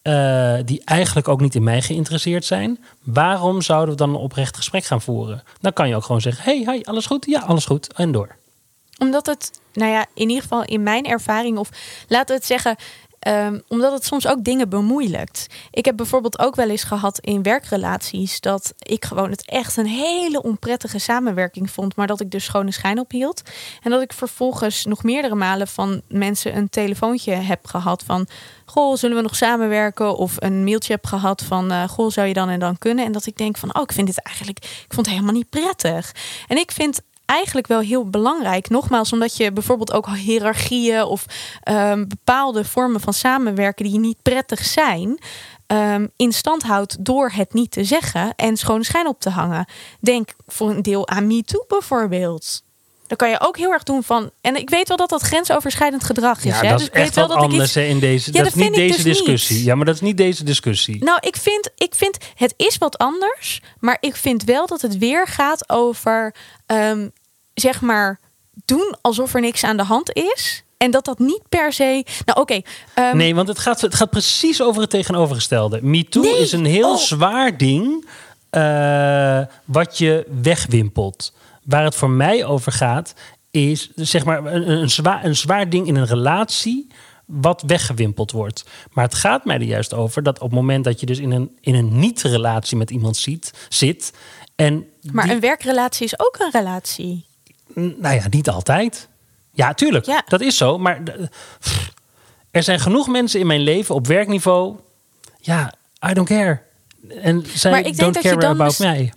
eh, 0.01 0.55
die 0.65 0.81
eigenlijk 0.85 1.27
ook 1.27 1.41
niet 1.41 1.55
in 1.55 1.63
mij 1.63 1.81
geïnteresseerd 1.81 2.45
zijn, 2.45 2.83
waarom 3.03 3.61
zouden 3.61 3.89
we 3.89 3.99
dan 3.99 4.09
een 4.09 4.15
oprecht 4.15 4.55
gesprek 4.57 4.83
gaan 4.83 5.01
voeren? 5.01 5.43
Dan 5.59 5.73
kan 5.73 5.87
je 5.87 5.95
ook 5.95 6.03
gewoon 6.03 6.21
zeggen: 6.21 6.43
hey, 6.43 6.73
hi, 6.73 6.83
alles 6.83 7.05
goed? 7.05 7.25
Ja, 7.25 7.39
alles 7.39 7.65
goed. 7.65 7.93
En 7.93 8.11
door. 8.11 8.35
omdat 8.97 9.25
het, 9.25 9.51
nou 9.73 9.91
ja, 9.91 10.05
in 10.13 10.27
ieder 10.27 10.41
geval 10.41 10.63
in 10.63 10.83
mijn 10.83 11.05
ervaring, 11.05 11.57
of 11.57 11.69
laten 12.07 12.27
we 12.27 12.33
het 12.33 12.45
zeggen, 12.45 12.75
ehm, 13.23 13.59
omdat 13.67 13.91
het 13.91 14.05
soms 14.05 14.27
ook 14.27 14.43
dingen 14.43 14.69
bemoeilijkt. 14.69 15.47
Ik 15.71 15.85
heb 15.85 15.97
bijvoorbeeld 15.97 16.39
ook 16.39 16.55
wel 16.55 16.69
eens 16.69 16.83
gehad 16.83 17.19
in 17.19 17.43
werkrelaties 17.43 18.39
dat 18.39 18.73
ik 18.79 19.05
gewoon 19.05 19.29
het 19.29 19.45
echt 19.45 19.77
een 19.77 19.85
hele 19.85 20.41
onprettige 20.43 20.99
samenwerking 20.99 21.71
vond, 21.71 21.95
maar 21.95 22.07
dat 22.07 22.21
ik 22.21 22.31
dus 22.31 22.43
schone 22.43 22.71
schijn 22.71 22.99
ophield. 22.99 23.41
En 23.81 23.91
dat 23.91 24.01
ik 24.01 24.13
vervolgens 24.13 24.85
nog 24.85 25.03
meerdere 25.03 25.35
malen 25.35 25.67
van 25.67 26.01
mensen 26.07 26.57
een 26.57 26.69
telefoontje 26.69 27.33
heb 27.33 27.65
gehad 27.67 28.03
van. 28.05 28.27
Goh, 28.65 28.95
zullen 28.95 29.15
we 29.15 29.21
nog 29.21 29.35
samenwerken? 29.35 30.17
Of 30.17 30.35
een 30.39 30.63
mailtje 30.63 30.93
heb 30.93 31.05
gehad 31.05 31.41
van. 31.41 31.71
eh, 31.71 31.87
goh, 31.87 32.11
zou 32.11 32.27
je 32.27 32.33
dan 32.33 32.49
en 32.49 32.59
dan 32.59 32.77
kunnen? 32.77 33.05
En 33.05 33.11
dat 33.11 33.25
ik 33.25 33.37
denk 33.37 33.57
van. 33.57 33.75
Oh, 33.75 33.81
ik 33.81 33.91
vind 33.91 34.07
dit 34.07 34.21
eigenlijk. 34.21 34.57
Ik 34.57 34.93
vond 34.93 35.05
het 35.05 35.15
helemaal 35.15 35.35
niet 35.35 35.49
prettig. 35.49 36.11
En 36.47 36.57
ik 36.57 36.71
vind 36.71 37.01
eigenlijk 37.25 37.67
wel 37.67 37.79
heel 37.79 38.09
belangrijk. 38.09 38.69
Nogmaals, 38.69 39.13
omdat 39.13 39.37
je 39.37 39.51
bijvoorbeeld 39.51 39.93
ook 39.93 40.07
hiërarchieën 40.09 41.03
of 41.03 41.25
ehm, 41.61 42.07
bepaalde 42.07 42.65
vormen 42.65 43.01
van 43.01 43.13
samenwerken 43.13 43.85
die 43.85 43.99
niet 43.99 44.21
prettig 44.21 44.65
zijn. 44.65 45.17
ehm, 45.67 46.07
in 46.15 46.31
stand 46.31 46.63
houdt 46.63 47.05
door 47.05 47.31
het 47.33 47.53
niet 47.53 47.71
te 47.71 47.83
zeggen 47.83 48.35
en 48.35 48.57
schone 48.57 48.83
schijn 48.83 49.07
op 49.07 49.19
te 49.19 49.29
hangen. 49.29 49.65
Denk 49.99 50.29
voor 50.47 50.69
een 50.69 50.81
deel 50.81 51.07
aan 51.07 51.27
MeToo 51.27 51.65
bijvoorbeeld. 51.67 52.63
Dan 53.07 53.17
kan 53.17 53.29
je 53.29 53.39
ook 53.39 53.57
heel 53.57 53.71
erg 53.71 53.83
doen 53.83 54.03
van. 54.03 54.31
En 54.41 54.55
ik 54.55 54.69
weet 54.69 54.87
wel 54.87 54.97
dat 54.97 55.09
dat 55.09 55.21
grensoverschrijdend 55.21 56.03
gedrag 56.03 56.37
is. 56.37 56.43
Ja, 56.43 56.61
hè? 56.61 56.69
dat 56.69 56.77
Dus 56.77 56.87
is 56.87 56.93
weet 56.93 57.03
echt 57.03 57.15
wel 57.15 57.27
wat 57.27 57.35
dat 57.35 57.45
ik 57.45 57.51
anders 57.51 57.75
iets- 57.77 57.87
in 57.89 57.99
deze. 57.99 58.29
Ja, 58.33 58.43
dat 58.43 58.47
is 58.47 58.53
niet 58.55 58.73
deze 58.73 58.93
dus 58.93 59.03
discussie. 59.03 59.55
niet. 59.55 59.65
Ja, 59.65 59.75
maar 59.75 59.85
dat 59.85 59.95
is 59.95 60.01
niet 60.01 60.17
deze 60.17 60.43
discussie. 60.43 61.03
Nou, 61.03 61.17
ik 61.21 61.35
vind, 61.37 61.69
ik 61.77 61.95
vind 61.95 62.17
het 62.35 62.53
is 62.57 62.77
wat 62.77 62.97
anders, 62.97 63.61
maar 63.79 63.97
ik 63.99 64.15
vind 64.15 64.43
wel 64.43 64.67
dat 64.67 64.81
het 64.81 64.97
weer 64.97 65.27
gaat 65.27 65.69
over, 65.69 66.35
ehm, 66.65 67.07
zeg 67.53 67.81
maar, 67.81 68.19
doen 68.65 68.95
alsof 69.01 69.33
er 69.33 69.41
niks 69.41 69.63
aan 69.63 69.77
de 69.77 69.83
hand 69.83 70.13
is. 70.13 70.63
En 70.77 70.91
dat 70.91 71.05
dat 71.05 71.19
niet 71.19 71.41
per 71.49 71.73
se. 71.73 72.05
Nou, 72.25 72.39
oké. 72.39 72.61
ehm, 72.93 73.17
Nee, 73.17 73.35
want 73.35 73.47
het 73.47 73.59
gaat, 73.59 73.81
het 73.81 73.95
gaat 73.95 74.09
precies 74.09 74.61
over 74.61 74.81
het 74.81 74.89
tegenovergestelde. 74.89 75.79
MeToo 75.81 76.21
Nee. 76.21 76.37
is 76.39 76.51
een 76.51 76.65
heel 76.65 76.91
Oh. 76.91 76.97
zwaar 76.97 77.57
ding 77.57 78.05
eh, 78.49 79.41
wat 79.65 79.97
je 79.97 80.25
wegwimpelt. 80.41 81.33
Waar 81.63 81.83
het 81.83 81.95
voor 81.95 82.09
mij 82.09 82.45
over 82.45 82.71
gaat, 82.71 83.13
is 83.51 83.91
zeg 83.95 84.25
maar 84.25 84.45
een, 84.45 84.69
een, 84.71 84.89
zwaar, 84.89 85.25
een 85.25 85.35
zwaar 85.35 85.69
ding 85.69 85.87
in 85.87 85.95
een 85.95 86.05
relatie 86.05 86.87
wat 87.25 87.63
weggewimpeld 87.67 88.31
wordt. 88.31 88.65
Maar 88.91 89.03
het 89.03 89.13
gaat 89.15 89.45
mij 89.45 89.55
er 89.55 89.61
juist 89.63 89.93
over 89.93 90.23
dat 90.23 90.35
op 90.39 90.49
het 90.49 90.59
moment 90.59 90.83
dat 90.83 90.99
je 90.99 91.05
dus 91.05 91.19
in 91.19 91.31
een, 91.31 91.57
in 91.61 91.75
een 91.75 91.99
niet-relatie 91.99 92.77
met 92.77 92.89
iemand 92.91 93.17
ziet, 93.17 93.53
zit. 93.69 94.13
En 94.55 94.85
maar 95.11 95.23
die- 95.23 95.33
een 95.33 95.39
werkrelatie 95.39 96.05
is 96.05 96.19
ook 96.19 96.35
een 96.39 96.51
relatie. 96.51 97.25
nou 97.73 98.15
ja, 98.15 98.27
niet 98.29 98.49
altijd. 98.49 99.07
Ja, 99.51 99.73
tuurlijk. 99.73 100.05
Ja. 100.05 100.23
Dat 100.27 100.41
is 100.41 100.57
zo. 100.57 100.77
Maar 100.77 101.01
pff, 101.59 101.91
er 102.51 102.63
zijn 102.63 102.79
genoeg 102.79 103.07
mensen 103.07 103.39
in 103.39 103.47
mijn 103.47 103.61
leven 103.61 103.95
op 103.95 104.07
werkniveau. 104.07 104.75
Ja, 105.39 105.73
I 106.09 106.13
don't 106.13 106.27
care. 106.27 106.61
En 107.21 107.43
zij 107.53 107.71
Maar 107.71 107.79
ik 107.79 107.85
denk 107.85 107.97
don't 107.97 108.13
dat 108.13 108.23
je 108.23 108.29
care 108.29 108.41
dan 108.41 108.51
about 108.51 108.79
mij. 108.79 109.13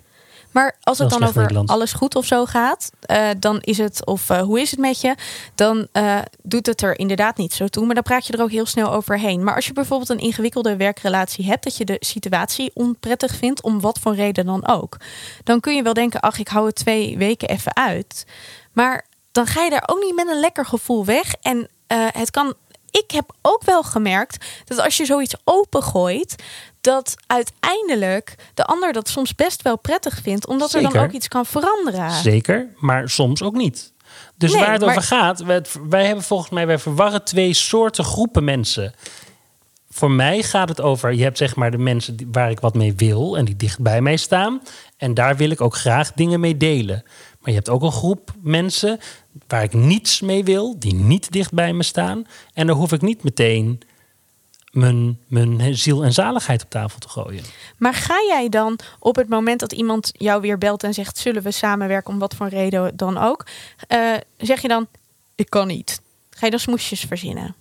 Maar 0.56 0.76
als 0.82 0.98
het 0.98 1.10
dan 1.10 1.24
over 1.24 1.62
alles 1.66 1.92
goed 1.92 2.14
of 2.14 2.26
zo 2.26 2.44
gaat, 2.44 2.90
eh, 3.00 3.28
dan 3.38 3.60
is 3.60 3.78
het, 3.78 4.06
of 4.06 4.30
eh, 4.30 4.40
hoe 4.40 4.60
is 4.60 4.70
het 4.70 4.80
met 4.80 5.00
je, 5.00 5.14
dan 5.54 5.86
eh, 5.92 6.18
doet 6.42 6.66
het 6.66 6.82
er 6.82 6.98
inderdaad 6.98 7.36
niet 7.36 7.52
zo 7.52 7.66
toe. 7.66 7.84
Maar 7.86 7.94
dan 7.94 8.04
praat 8.04 8.26
je 8.26 8.32
er 8.32 8.42
ook 8.42 8.50
heel 8.50 8.66
snel 8.66 8.92
overheen. 8.92 9.44
Maar 9.44 9.54
als 9.54 9.66
je 9.66 9.72
bijvoorbeeld 9.72 10.08
een 10.08 10.18
ingewikkelde 10.18 10.76
werkrelatie 10.76 11.44
hebt, 11.44 11.64
dat 11.64 11.76
je 11.76 11.84
de 11.84 11.96
situatie 12.00 12.70
onprettig 12.74 13.34
vindt, 13.34 13.62
om 13.62 13.80
wat 13.80 13.98
voor 13.98 14.14
reden 14.14 14.46
dan 14.46 14.66
ook, 14.66 14.96
dan 15.44 15.60
kun 15.60 15.74
je 15.74 15.82
wel 15.82 15.94
denken, 15.94 16.20
ach, 16.20 16.38
ik 16.38 16.48
hou 16.48 16.66
het 16.66 16.74
twee 16.74 17.18
weken 17.18 17.48
even 17.48 17.76
uit. 17.76 18.26
Maar 18.72 19.06
dan 19.32 19.46
ga 19.46 19.62
je 19.62 19.70
daar 19.70 19.84
ook 19.86 20.02
niet 20.02 20.14
met 20.14 20.28
een 20.28 20.40
lekker 20.40 20.66
gevoel 20.66 21.04
weg. 21.04 21.34
En 21.40 21.68
het 22.12 22.30
kan. 22.30 22.54
Ik 23.04 23.10
heb 23.10 23.32
ook 23.42 23.64
wel 23.64 23.82
gemerkt 23.82 24.44
dat 24.64 24.78
als 24.80 24.96
je 24.96 25.04
zoiets 25.04 25.34
opengooit, 25.44 26.34
dat 26.80 27.14
uiteindelijk 27.26 28.34
de 28.54 28.64
ander 28.64 28.92
dat 28.92 29.08
soms 29.08 29.34
best 29.34 29.62
wel 29.62 29.78
prettig 29.78 30.20
vindt, 30.22 30.46
omdat 30.46 30.72
er 30.72 30.80
Zeker. 30.80 30.94
dan 30.94 31.04
ook 31.04 31.12
iets 31.12 31.28
kan 31.28 31.46
veranderen. 31.46 32.10
Zeker, 32.10 32.68
maar 32.76 33.08
soms 33.08 33.42
ook 33.42 33.54
niet. 33.54 33.92
Dus 34.36 34.52
Nee, 34.52 34.60
waar 34.60 34.72
het 34.72 34.80
maar- 34.80 34.90
over 34.90 35.02
gaat, 35.02 35.40
wij, 35.40 35.62
wij 35.88 36.06
hebben 36.06 36.24
volgens 36.24 36.50
mij, 36.50 36.66
wij 36.66 36.78
verwarren 36.78 37.24
twee 37.24 37.54
soorten 37.54 38.04
groepen 38.04 38.44
mensen. 38.44 38.94
Voor 39.90 40.10
mij 40.10 40.42
gaat 40.42 40.68
het 40.68 40.80
over, 40.80 41.12
je 41.14 41.22
hebt 41.22 41.38
zeg 41.38 41.56
maar 41.56 41.70
de 41.70 41.78
mensen 41.78 42.16
waar 42.32 42.50
ik 42.50 42.60
wat 42.60 42.74
mee 42.74 42.94
wil 42.96 43.36
en 43.36 43.44
die 43.44 43.56
dicht 43.56 43.80
bij 43.80 44.00
mij 44.00 44.16
staan. 44.16 44.62
En 44.96 45.14
daar 45.14 45.36
wil 45.36 45.50
ik 45.50 45.60
ook 45.60 45.76
graag 45.76 46.12
dingen 46.12 46.40
mee 46.40 46.56
delen. 46.56 47.02
Maar 47.40 47.50
je 47.50 47.54
hebt 47.54 47.68
ook 47.68 47.82
een 47.82 47.92
groep 47.92 48.32
mensen 48.42 48.98
waar 49.46 49.62
ik 49.62 49.72
niets 49.72 50.20
mee 50.20 50.44
wil, 50.44 50.78
die 50.78 50.94
niet 50.94 51.32
dicht 51.32 51.52
bij 51.52 51.72
me 51.72 51.82
staan. 51.82 52.26
En 52.54 52.66
daar 52.66 52.76
hoef 52.76 52.92
ik 52.92 53.00
niet 53.02 53.22
meteen 53.22 53.80
mijn, 54.70 55.18
mijn 55.26 55.76
ziel 55.76 56.04
en 56.04 56.12
zaligheid 56.12 56.62
op 56.62 56.70
tafel 56.70 56.98
te 56.98 57.08
gooien. 57.08 57.44
Maar 57.78 57.94
ga 57.94 58.14
jij 58.28 58.48
dan 58.48 58.78
op 58.98 59.16
het 59.16 59.28
moment 59.28 59.60
dat 59.60 59.72
iemand 59.72 60.10
jou 60.12 60.40
weer 60.40 60.58
belt 60.58 60.82
en 60.82 60.94
zegt: 60.94 61.18
zullen 61.18 61.42
we 61.42 61.50
samenwerken 61.50 62.12
om 62.12 62.18
wat 62.18 62.34
voor 62.34 62.48
reden 62.48 62.96
dan 62.96 63.18
ook? 63.18 63.46
eh, 63.86 64.14
zeg 64.36 64.62
je 64.62 64.68
dan: 64.68 64.86
ik 65.34 65.50
kan 65.50 65.66
niet. 65.66 66.00
Ga 66.30 66.44
je 66.44 66.50
dan 66.50 66.60
smoesjes 66.60 67.00
verzinnen? 67.00 67.54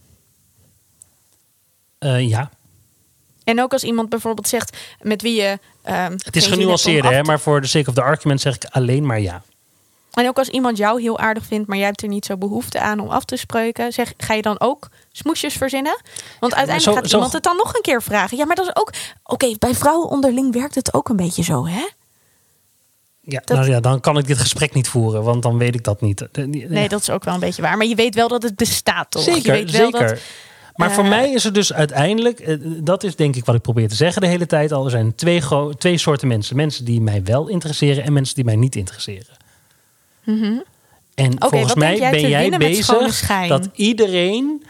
Eh, 1.97 2.29
ja, 2.29 2.49
En 3.43 3.61
ook 3.61 3.71
als 3.73 3.83
iemand 3.83 4.09
bijvoorbeeld 4.09 4.47
zegt 4.47 4.77
met 5.01 5.21
wie 5.21 5.41
je. 5.41 5.59
ehm, 5.81 6.11
het 6.11 6.35
is 6.35 6.51
af 7.01 7.11
hè, 7.11 7.23
maar 7.23 7.39
voor 7.39 7.61
de 7.61 7.67
sake 7.67 7.89
of 7.89 7.95
the 7.95 8.01
argument 8.01 8.41
zeg 8.41 8.55
ik 8.55 8.65
alleen 8.65 9.05
maar 9.05 9.19
ja. 9.19 9.43
En 10.15 10.27
ook 10.27 10.37
als 10.37 10.47
iemand 10.49 10.77
jou 10.77 11.01
heel 11.01 11.19
aardig 11.19 11.45
vindt, 11.45 11.67
maar 11.67 11.77
jij 11.77 11.85
hebt 11.85 12.01
er 12.01 12.07
niet 12.07 12.25
zo 12.25 12.37
behoefte 12.37 12.79
aan 12.79 12.99
om 12.99 13.09
af 13.09 13.25
te 13.25 13.35
spreken, 13.35 13.93
zeg, 13.93 14.13
ga 14.17 14.33
je 14.33 14.41
dan 14.41 14.59
ook 14.59 14.87
smoesjes 15.11 15.53
verzinnen? 15.53 16.01
Want 16.39 16.55
uiteindelijk 16.55 16.81
zo- 16.83 16.93
gaat 16.93 17.09
zo- 17.09 17.15
iemand 17.15 17.33
het 17.33 17.43
dan 17.43 17.55
nog 17.55 17.75
een 17.75 17.81
keer 17.81 18.01
vragen. 18.03 18.37
Ja, 18.37 18.45
maar 18.45 18.55
dat 18.55 18.65
is 18.65 18.75
ook. 18.75 18.93
Oké, 19.23 19.55
bij 19.59 19.73
vrouwen 19.75 20.09
onderling 20.09 20.53
werkt 20.53 20.75
het 20.75 20.93
ook 20.93 21.09
een 21.09 21.15
beetje 21.15 21.43
zo, 21.43 21.67
hè? 21.67 21.85
Ja, 23.21 23.41
Dat- 23.45 23.57
nou 23.57 23.69
ja, 23.69 23.79
dan 23.79 23.99
kan 23.99 24.17
ik 24.17 24.27
dit 24.27 24.37
gesprek 24.37 24.73
niet 24.73 24.87
voeren, 24.87 25.23
want 25.23 25.43
dan 25.43 25.57
weet 25.57 25.75
ik 25.75 25.83
dat 25.83 26.01
niet. 26.01 26.27
Nee, 26.69 26.89
dat 26.89 27.01
is 27.01 27.09
ook 27.09 27.23
wel 27.23 27.33
een 27.33 27.39
beetje 27.39 27.61
waar. 27.61 27.77
Maar 27.77 27.87
je 27.87 27.95
weet 27.95 28.15
wel 28.15 28.27
dat 28.27 28.43
het 28.43 28.55
bestaat, 28.55 29.11
toch? 29.11 29.25
je 29.25 29.31
zeker, 29.33 29.51
weet 29.51 29.71
wel 29.71 29.85
zeker. 29.91 30.07
Dat, 30.07 30.19
maar 30.75 30.91
voor 30.91 31.03
eh, 31.03 31.09
mij 31.09 31.31
is 31.31 31.45
er 31.45 31.53
dus 31.53 31.73
uiteindelijk, 31.73 32.39
eh, 32.39 32.57
dat 32.61 33.03
is 33.03 33.15
denk 33.15 33.35
ik 33.35 33.45
wat 33.45 33.55
ik 33.55 33.61
probeer 33.61 33.87
te 33.89 33.95
zeggen 33.95 34.21
de 34.21 34.27
hele 34.27 34.45
tijd 34.45 34.71
al. 34.71 34.85
Er 34.85 34.91
zijn 34.91 35.15
twee, 35.15 35.41
twee 35.77 35.97
soorten 35.97 36.27
mensen. 36.27 36.55
Mensen 36.55 36.85
die 36.85 37.01
mij 37.01 37.23
wel 37.23 37.47
interesseren 37.47 38.03
en 38.03 38.13
mensen 38.13 38.35
die 38.35 38.43
mij 38.43 38.55
niet 38.55 38.75
interesseren. 38.75 39.43
En 41.15 41.35
volgens 41.37 41.75
mij 41.75 41.97
jij 41.97 42.11
ben 42.11 42.29
jij 42.29 42.57
bezig 42.57 43.47
dat 43.47 43.69
iedereen, 43.73 44.63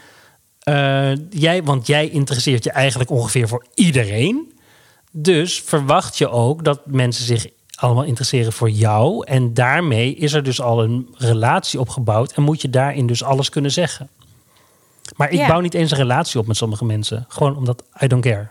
eh, 0.58 1.14
jij, 1.30 1.62
want 1.62 1.86
jij 1.86 2.08
interesseert 2.08 2.64
je 2.64 2.70
eigenlijk 2.70 3.10
ongeveer 3.10 3.48
voor 3.48 3.66
iedereen. 3.74 4.52
Dus 5.12 5.60
verwacht 5.60 6.18
je 6.18 6.28
ook 6.28 6.64
dat 6.64 6.80
mensen 6.86 7.24
zich 7.24 7.46
allemaal 7.74 8.04
interesseren 8.04 8.52
voor 8.52 8.70
jou. 8.70 9.26
En 9.26 9.54
daarmee 9.54 10.14
is 10.14 10.32
er 10.32 10.42
dus 10.42 10.60
al 10.60 10.82
een 10.82 11.08
relatie 11.14 11.80
opgebouwd. 11.80 12.32
En 12.32 12.42
moet 12.42 12.62
je 12.62 12.70
daarin 12.70 13.06
dus 13.06 13.22
alles 13.22 13.48
kunnen 13.48 13.70
zeggen. 13.70 14.08
Maar 15.16 15.30
ik 15.30 15.46
bouw 15.46 15.60
niet 15.60 15.74
eens 15.74 15.90
een 15.90 15.96
relatie 15.96 16.40
op 16.40 16.46
met 16.46 16.56
sommige 16.56 16.84
mensen. 16.84 17.24
Gewoon 17.28 17.56
omdat 17.56 17.84
I 18.02 18.06
don't 18.06 18.22
care. 18.22 18.48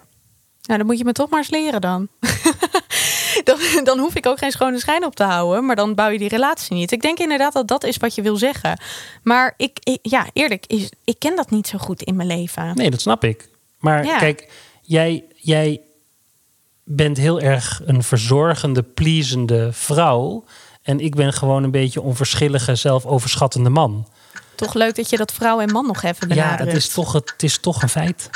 Nou, 0.61 0.77
dan 0.77 0.85
moet 0.85 0.97
je 0.97 1.05
me 1.05 1.11
toch 1.11 1.29
maar 1.29 1.39
eens 1.39 1.49
leren 1.49 1.81
dan. 1.81 2.07
dan. 3.49 3.83
Dan 3.83 3.99
hoef 3.99 4.15
ik 4.15 4.25
ook 4.25 4.37
geen 4.37 4.51
schone 4.51 4.79
schijn 4.79 5.05
op 5.05 5.15
te 5.15 5.23
houden, 5.23 5.65
maar 5.65 5.75
dan 5.75 5.95
bouw 5.95 6.09
je 6.09 6.17
die 6.17 6.27
relatie 6.29 6.75
niet. 6.75 6.91
Ik 6.91 7.01
denk 7.01 7.17
inderdaad 7.19 7.53
dat 7.53 7.67
dat 7.67 7.83
is 7.83 7.97
wat 7.97 8.15
je 8.15 8.21
wil 8.21 8.35
zeggen. 8.37 8.79
Maar 9.23 9.53
ik, 9.57 9.77
ik- 9.83 9.99
ja, 10.01 10.25
eerlijk, 10.33 10.65
is, 10.67 10.89
ik 11.03 11.19
ken 11.19 11.35
dat 11.35 11.49
niet 11.49 11.67
zo 11.67 11.77
goed 11.77 12.01
in 12.01 12.15
mijn 12.15 12.27
leven. 12.27 12.75
Nee, 12.75 12.89
dat 12.91 13.01
snap 13.01 13.23
ik. 13.23 13.49
Maar 13.79 14.05
Ja. 14.05 14.17
kijk, 14.17 14.51
jij, 14.81 15.23
jij 15.35 15.81
bent 16.83 17.17
heel 17.17 17.39
erg 17.41 17.81
een 17.85 18.03
verzorgende, 18.03 18.83
pleasende 18.83 19.69
vrouw. 19.73 20.43
En 20.81 20.99
ik 20.99 21.15
ben 21.15 21.33
gewoon 21.33 21.63
een 21.63 21.71
beetje 21.71 22.01
onverschillige, 22.01 22.75
zelfoverschattende 22.75 23.69
man. 23.69 24.07
Toch 24.55 24.73
leuk 24.73 24.95
dat 24.95 25.09
je 25.09 25.17
dat 25.17 25.31
vrouw 25.33 25.59
en 25.59 25.71
man 25.71 25.85
nog 25.85 26.03
even 26.03 26.27
Ja, 26.27 26.33
benadrukt. 26.35 26.71
het 26.71 26.81
is, 26.81 26.87
toch, 26.89 27.13
het 27.13 27.43
is 27.43 27.57
toch 27.59 27.81
een 27.81 27.89
feit. 27.89 28.29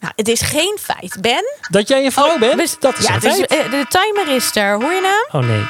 Nou, 0.00 0.12
het 0.16 0.28
is 0.28 0.40
geen 0.40 0.78
feit, 0.80 1.16
Ben. 1.20 1.44
Dat 1.70 1.88
jij 1.88 2.04
een 2.04 2.12
vrouw 2.12 2.38
bent, 2.38 2.56
Dus- 2.56 2.76
dat 2.78 2.98
is 2.98 3.04
ja, 3.06 3.08
een 3.08 3.14
het 3.14 3.24
is, 3.24 3.34
feit. 3.36 3.50
eh, 3.50 3.70
de 3.70 3.86
timer 3.88 4.34
is 4.36 4.56
er. 4.56 4.80
Hoor 4.80 4.92
je 4.92 5.00
nou? 5.30 5.42
Oh 5.44 5.48
nee. 5.50 5.62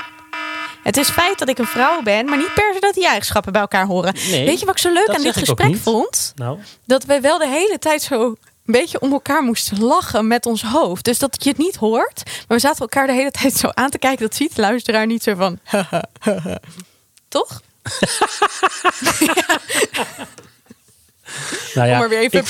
Het 0.83 0.97
is 0.97 1.09
feit 1.11 1.39
dat 1.39 1.49
ik 1.49 1.59
een 1.59 1.67
vrouw 1.67 2.03
ben, 2.03 2.25
maar 2.25 2.37
niet 2.39 2.55
per 2.55 2.71
se 2.75 2.81
dat 2.81 2.95
die 2.95 3.07
eigenschappen 3.07 3.53
bij 3.53 3.61
elkaar 3.61 3.87
horen. 3.87 4.15
Nee, 4.31 4.45
Weet 4.47 4.61
je 4.61 4.67
wat 4.67 4.75
ik 4.75 4.81
zo 4.81 4.93
leuk 4.93 5.09
aan 5.09 5.23
dit 5.23 5.37
gesprek 5.37 5.77
vond? 5.77 6.33
Nou, 6.37 6.59
Dat 6.87 7.05
we 7.05 7.21
wel 7.21 7.39
de 7.39 7.47
hele 7.49 7.79
tijd 7.79 8.03
zo 8.03 8.23
een 8.23 8.37
beetje 8.65 9.01
om 9.01 9.13
elkaar 9.13 9.43
moesten 9.43 9.83
lachen 9.83 10.27
met 10.27 10.47
ons 10.47 10.63
hoofd. 10.63 11.05
Dus 11.05 11.19
dat 11.19 11.45
je 11.45 11.49
het 11.49 11.59
niet 11.59 11.77
hoort. 11.77 12.23
Maar 12.25 12.45
we 12.47 12.59
zaten 12.59 12.81
elkaar 12.81 13.07
de 13.07 13.13
hele 13.13 13.31
tijd 13.31 13.55
zo 13.55 13.69
aan 13.75 13.91
te 13.91 13.99
kijken. 13.99 14.27
Dat 14.27 14.37
ziet 14.37 14.55
de 14.55 14.61
luisteraar 14.61 15.07
niet 15.07 15.23
zo 15.23 15.35
van... 15.35 15.59
Toch? 17.29 17.61
nou 21.75 21.89
ja, 21.89 21.97
Om 21.97 22.03
er 22.03 22.09
weer 22.09 22.19
even 22.21 22.41
op 22.41 22.47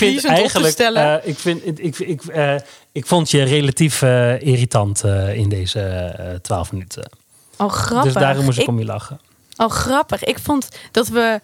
te 0.62 0.70
stellen. 0.70 1.22
eh, 1.22 1.28
ik, 1.28 1.38
vind, 1.38 1.66
ik, 1.66 1.78
ik, 1.78 1.98
ik, 1.98 2.24
eh, 2.24 2.54
ik 2.92 3.06
vond 3.06 3.30
je 3.30 3.42
relatief 3.42 4.02
eh, 4.02 4.40
irritant 4.42 5.04
in 5.34 5.48
deze 5.48 6.38
twaalf 6.42 6.72
minuten. 6.72 7.10
Oh, 7.56 7.70
grappig. 7.72 8.12
Dus 8.12 8.22
daarom 8.22 8.44
moest 8.44 8.56
ik, 8.58 8.62
ik 8.62 8.68
om 8.68 8.78
je 8.78 8.84
lachen. 8.84 9.20
Oh, 9.56 9.70
grappig. 9.70 10.24
Ik 10.24 10.38
vond 10.38 10.68
dat 10.90 11.08
we... 11.08 11.40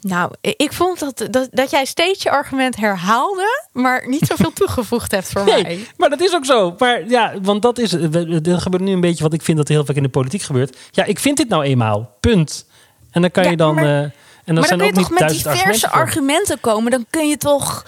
Nou, 0.00 0.32
ik 0.40 0.72
vond 0.72 0.98
dat, 0.98 1.26
dat, 1.30 1.48
dat 1.50 1.70
jij 1.70 1.84
steeds 1.84 2.22
je 2.22 2.30
argument 2.30 2.76
herhaalde... 2.76 3.66
maar 3.72 4.08
niet 4.08 4.26
zoveel 4.26 4.52
toegevoegd 4.60 5.10
hebt 5.10 5.28
voor 5.32 5.44
mij. 5.44 5.62
Nee, 5.62 5.88
maar 5.96 6.10
dat 6.10 6.20
is 6.20 6.34
ook 6.34 6.44
zo. 6.44 6.74
Maar 6.78 7.08
ja, 7.08 7.34
want 7.42 7.62
dat 7.62 7.78
is. 7.78 7.92
Er 7.92 8.60
gebeurt 8.60 8.82
nu 8.82 8.92
een 8.92 9.00
beetje 9.00 9.22
wat 9.22 9.32
ik 9.32 9.42
vind 9.42 9.56
dat 9.56 9.68
er 9.68 9.74
heel 9.74 9.84
vaak 9.84 9.96
in 9.96 10.02
de 10.02 10.08
politiek 10.08 10.42
gebeurt. 10.42 10.76
Ja, 10.90 11.04
ik 11.04 11.18
vind 11.18 11.36
dit 11.36 11.48
nou 11.48 11.64
eenmaal. 11.64 12.16
Punt. 12.20 12.66
En 13.10 13.20
dan 13.20 13.30
kan 13.30 13.42
Ja, 13.44 13.50
je 13.50 13.56
dan. 13.56 13.74
maar- 13.74 14.14
en 14.48 14.54
maar 14.54 14.66
zijn 14.66 14.78
dan 14.78 14.88
ook 14.88 14.94
kun 14.94 15.02
je 15.02 15.08
toch 15.08 15.18
met 15.18 15.28
diverse 15.28 15.58
argumenten. 15.58 15.90
argumenten 15.90 16.60
komen. 16.60 16.90
Dan 16.90 17.06
kun 17.10 17.28
je 17.28 17.36
toch... 17.36 17.84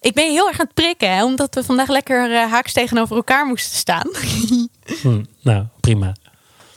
Ik 0.00 0.14
ben 0.14 0.30
heel 0.30 0.48
erg 0.48 0.60
aan 0.60 0.66
het 0.66 0.74
prikken, 0.74 1.14
hè, 1.14 1.24
omdat 1.24 1.54
we 1.54 1.64
vandaag 1.64 1.88
lekker 1.88 2.32
eh, 2.32 2.50
haaks 2.50 2.72
tegenover 2.72 3.16
elkaar 3.16 3.46
moesten 3.46 3.78
staan. 3.78 4.10
Hm, 5.02 5.22
nou, 5.42 5.64
prima. 5.80 6.12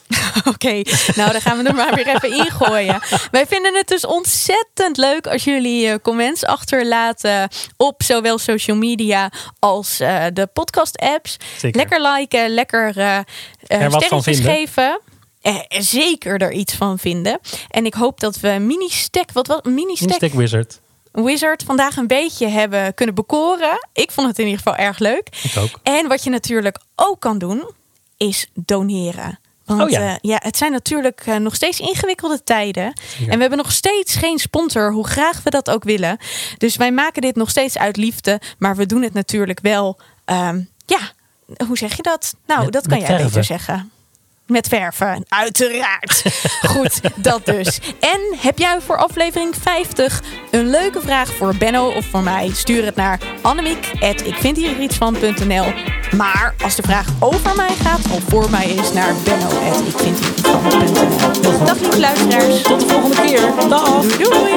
Oké, 0.53 0.81
nou 1.15 1.31
dan 1.31 1.41
gaan 1.41 1.57
we 1.57 1.63
er 1.63 1.75
maar 1.75 1.95
weer 1.95 2.07
even 2.07 2.37
ingooien. 2.45 3.01
Wij 3.31 3.47
vinden 3.47 3.75
het 3.75 3.87
dus 3.87 4.05
ontzettend 4.05 4.97
leuk 4.97 5.27
als 5.27 5.43
jullie 5.43 5.89
eh, 5.89 5.95
comments 6.01 6.45
achterlaten 6.45 7.49
op 7.77 8.03
zowel 8.03 8.37
social 8.37 8.77
media 8.77 9.31
als 9.59 9.99
eh, 9.99 10.25
de 10.33 10.47
podcast 10.47 10.97
apps. 10.97 11.37
Zeker. 11.57 11.79
Lekker 11.79 12.01
liken, 12.01 12.49
lekker 12.49 12.91
sterretjes 13.63 14.23
vinden. 14.23 14.43
geven. 14.43 14.99
Eh, 15.43 15.55
zeker 15.69 16.41
er 16.41 16.51
iets 16.51 16.73
van 16.73 16.99
vinden. 16.99 17.39
En 17.69 17.85
ik 17.85 17.93
hoop 17.93 18.19
dat 18.19 18.39
we 18.39 18.49
mini-stack, 18.49 19.31
wat 19.31 19.47
was 19.47 19.59
mini-stack 19.63 20.13
Stack 20.15 20.33
Wizard. 20.33 20.79
Wizard 21.11 21.63
vandaag 21.63 21.95
een 21.97 22.07
beetje 22.07 22.47
hebben 22.47 22.93
kunnen 22.93 23.15
bekoren. 23.15 23.87
Ik 23.93 24.11
vond 24.11 24.27
het 24.27 24.39
in 24.39 24.45
ieder 24.45 24.61
geval 24.61 24.75
erg 24.75 24.99
leuk. 24.99 25.27
Ik 25.43 25.57
ook. 25.57 25.79
En 25.83 26.07
wat 26.07 26.23
je 26.23 26.29
natuurlijk 26.29 26.77
ook 26.95 27.19
kan 27.19 27.37
doen, 27.37 27.69
is 28.17 28.47
doneren. 28.53 29.39
Want 29.65 29.81
Oh 29.81 29.89
ja. 29.89 29.99
ja. 30.03 30.17
ja, 30.21 30.39
het 30.43 30.57
zijn 30.57 30.71
natuurlijk 30.71 31.21
eh, 31.25 31.35
nog 31.35 31.55
steeds 31.55 31.79
ingewikkelde 31.79 32.43
tijden. 32.43 32.83
En 33.19 33.33
we 33.35 33.39
hebben 33.41 33.57
nog 33.57 33.71
steeds 33.71 34.15
geen 34.15 34.39
sponsor, 34.39 34.91
hoe 34.91 35.07
graag 35.07 35.43
we 35.43 35.49
dat 35.49 35.69
ook 35.69 35.83
willen. 35.83 36.17
Dus 36.57 36.75
wij 36.75 36.91
maken 36.91 37.21
dit 37.21 37.35
nog 37.35 37.49
steeds 37.49 37.77
uit 37.77 37.97
liefde. 37.97 38.41
Maar 38.57 38.75
we 38.75 38.85
doen 38.85 39.01
het 39.01 39.13
natuurlijk 39.13 39.59
wel, 39.59 39.99
ehm, 40.25 40.61
ja, 40.85 40.99
hoe 41.67 41.77
zeg 41.77 41.95
je 41.95 42.01
dat? 42.03 42.35
Nou, 42.47 42.63
Met- 42.63 42.73
dat 42.73 42.87
kan 42.87 42.97
jij 42.97 43.07
verven. 43.07 43.25
beter 43.25 43.43
zeggen. 43.43 43.91
Met 44.47 44.67
verven, 44.67 45.25
uiteraard. 45.27 46.23
Goed, 46.73 47.01
dat 47.15 47.45
dus. 47.45 47.79
En 47.99 48.19
heb 48.37 48.59
jij 48.59 48.81
voor 48.81 48.97
aflevering 48.97 49.53
50 49.61 50.21
een 50.51 50.69
leuke 50.69 51.01
vraag 51.01 51.33
voor 51.33 51.55
Benno 51.55 51.87
of 51.87 52.05
voor 52.05 52.23
mij? 52.23 52.51
Stuur 52.53 52.85
het 52.85 52.95
naar 52.95 53.19
annemiek.ikvindhierietsvan.nl 53.41 55.73
Maar 56.15 56.55
als 56.63 56.75
de 56.75 56.81
vraag 56.81 57.07
over 57.19 57.55
mij 57.55 57.75
gaat 57.81 58.11
of 58.11 58.23
voor 58.27 58.49
mij 58.49 58.69
is, 58.69 58.93
naar 58.93 59.13
benno.ikvindhierietsvan.nl 59.23 61.65
Dag 61.65 61.79
lieve 61.79 61.99
luisteraars. 61.99 62.61
Tot 62.61 62.79
de 62.79 62.87
volgende 62.87 63.21
keer. 63.21 63.41
Dag. 63.69 64.01
Doei 64.01 64.29
doei. 64.29 64.53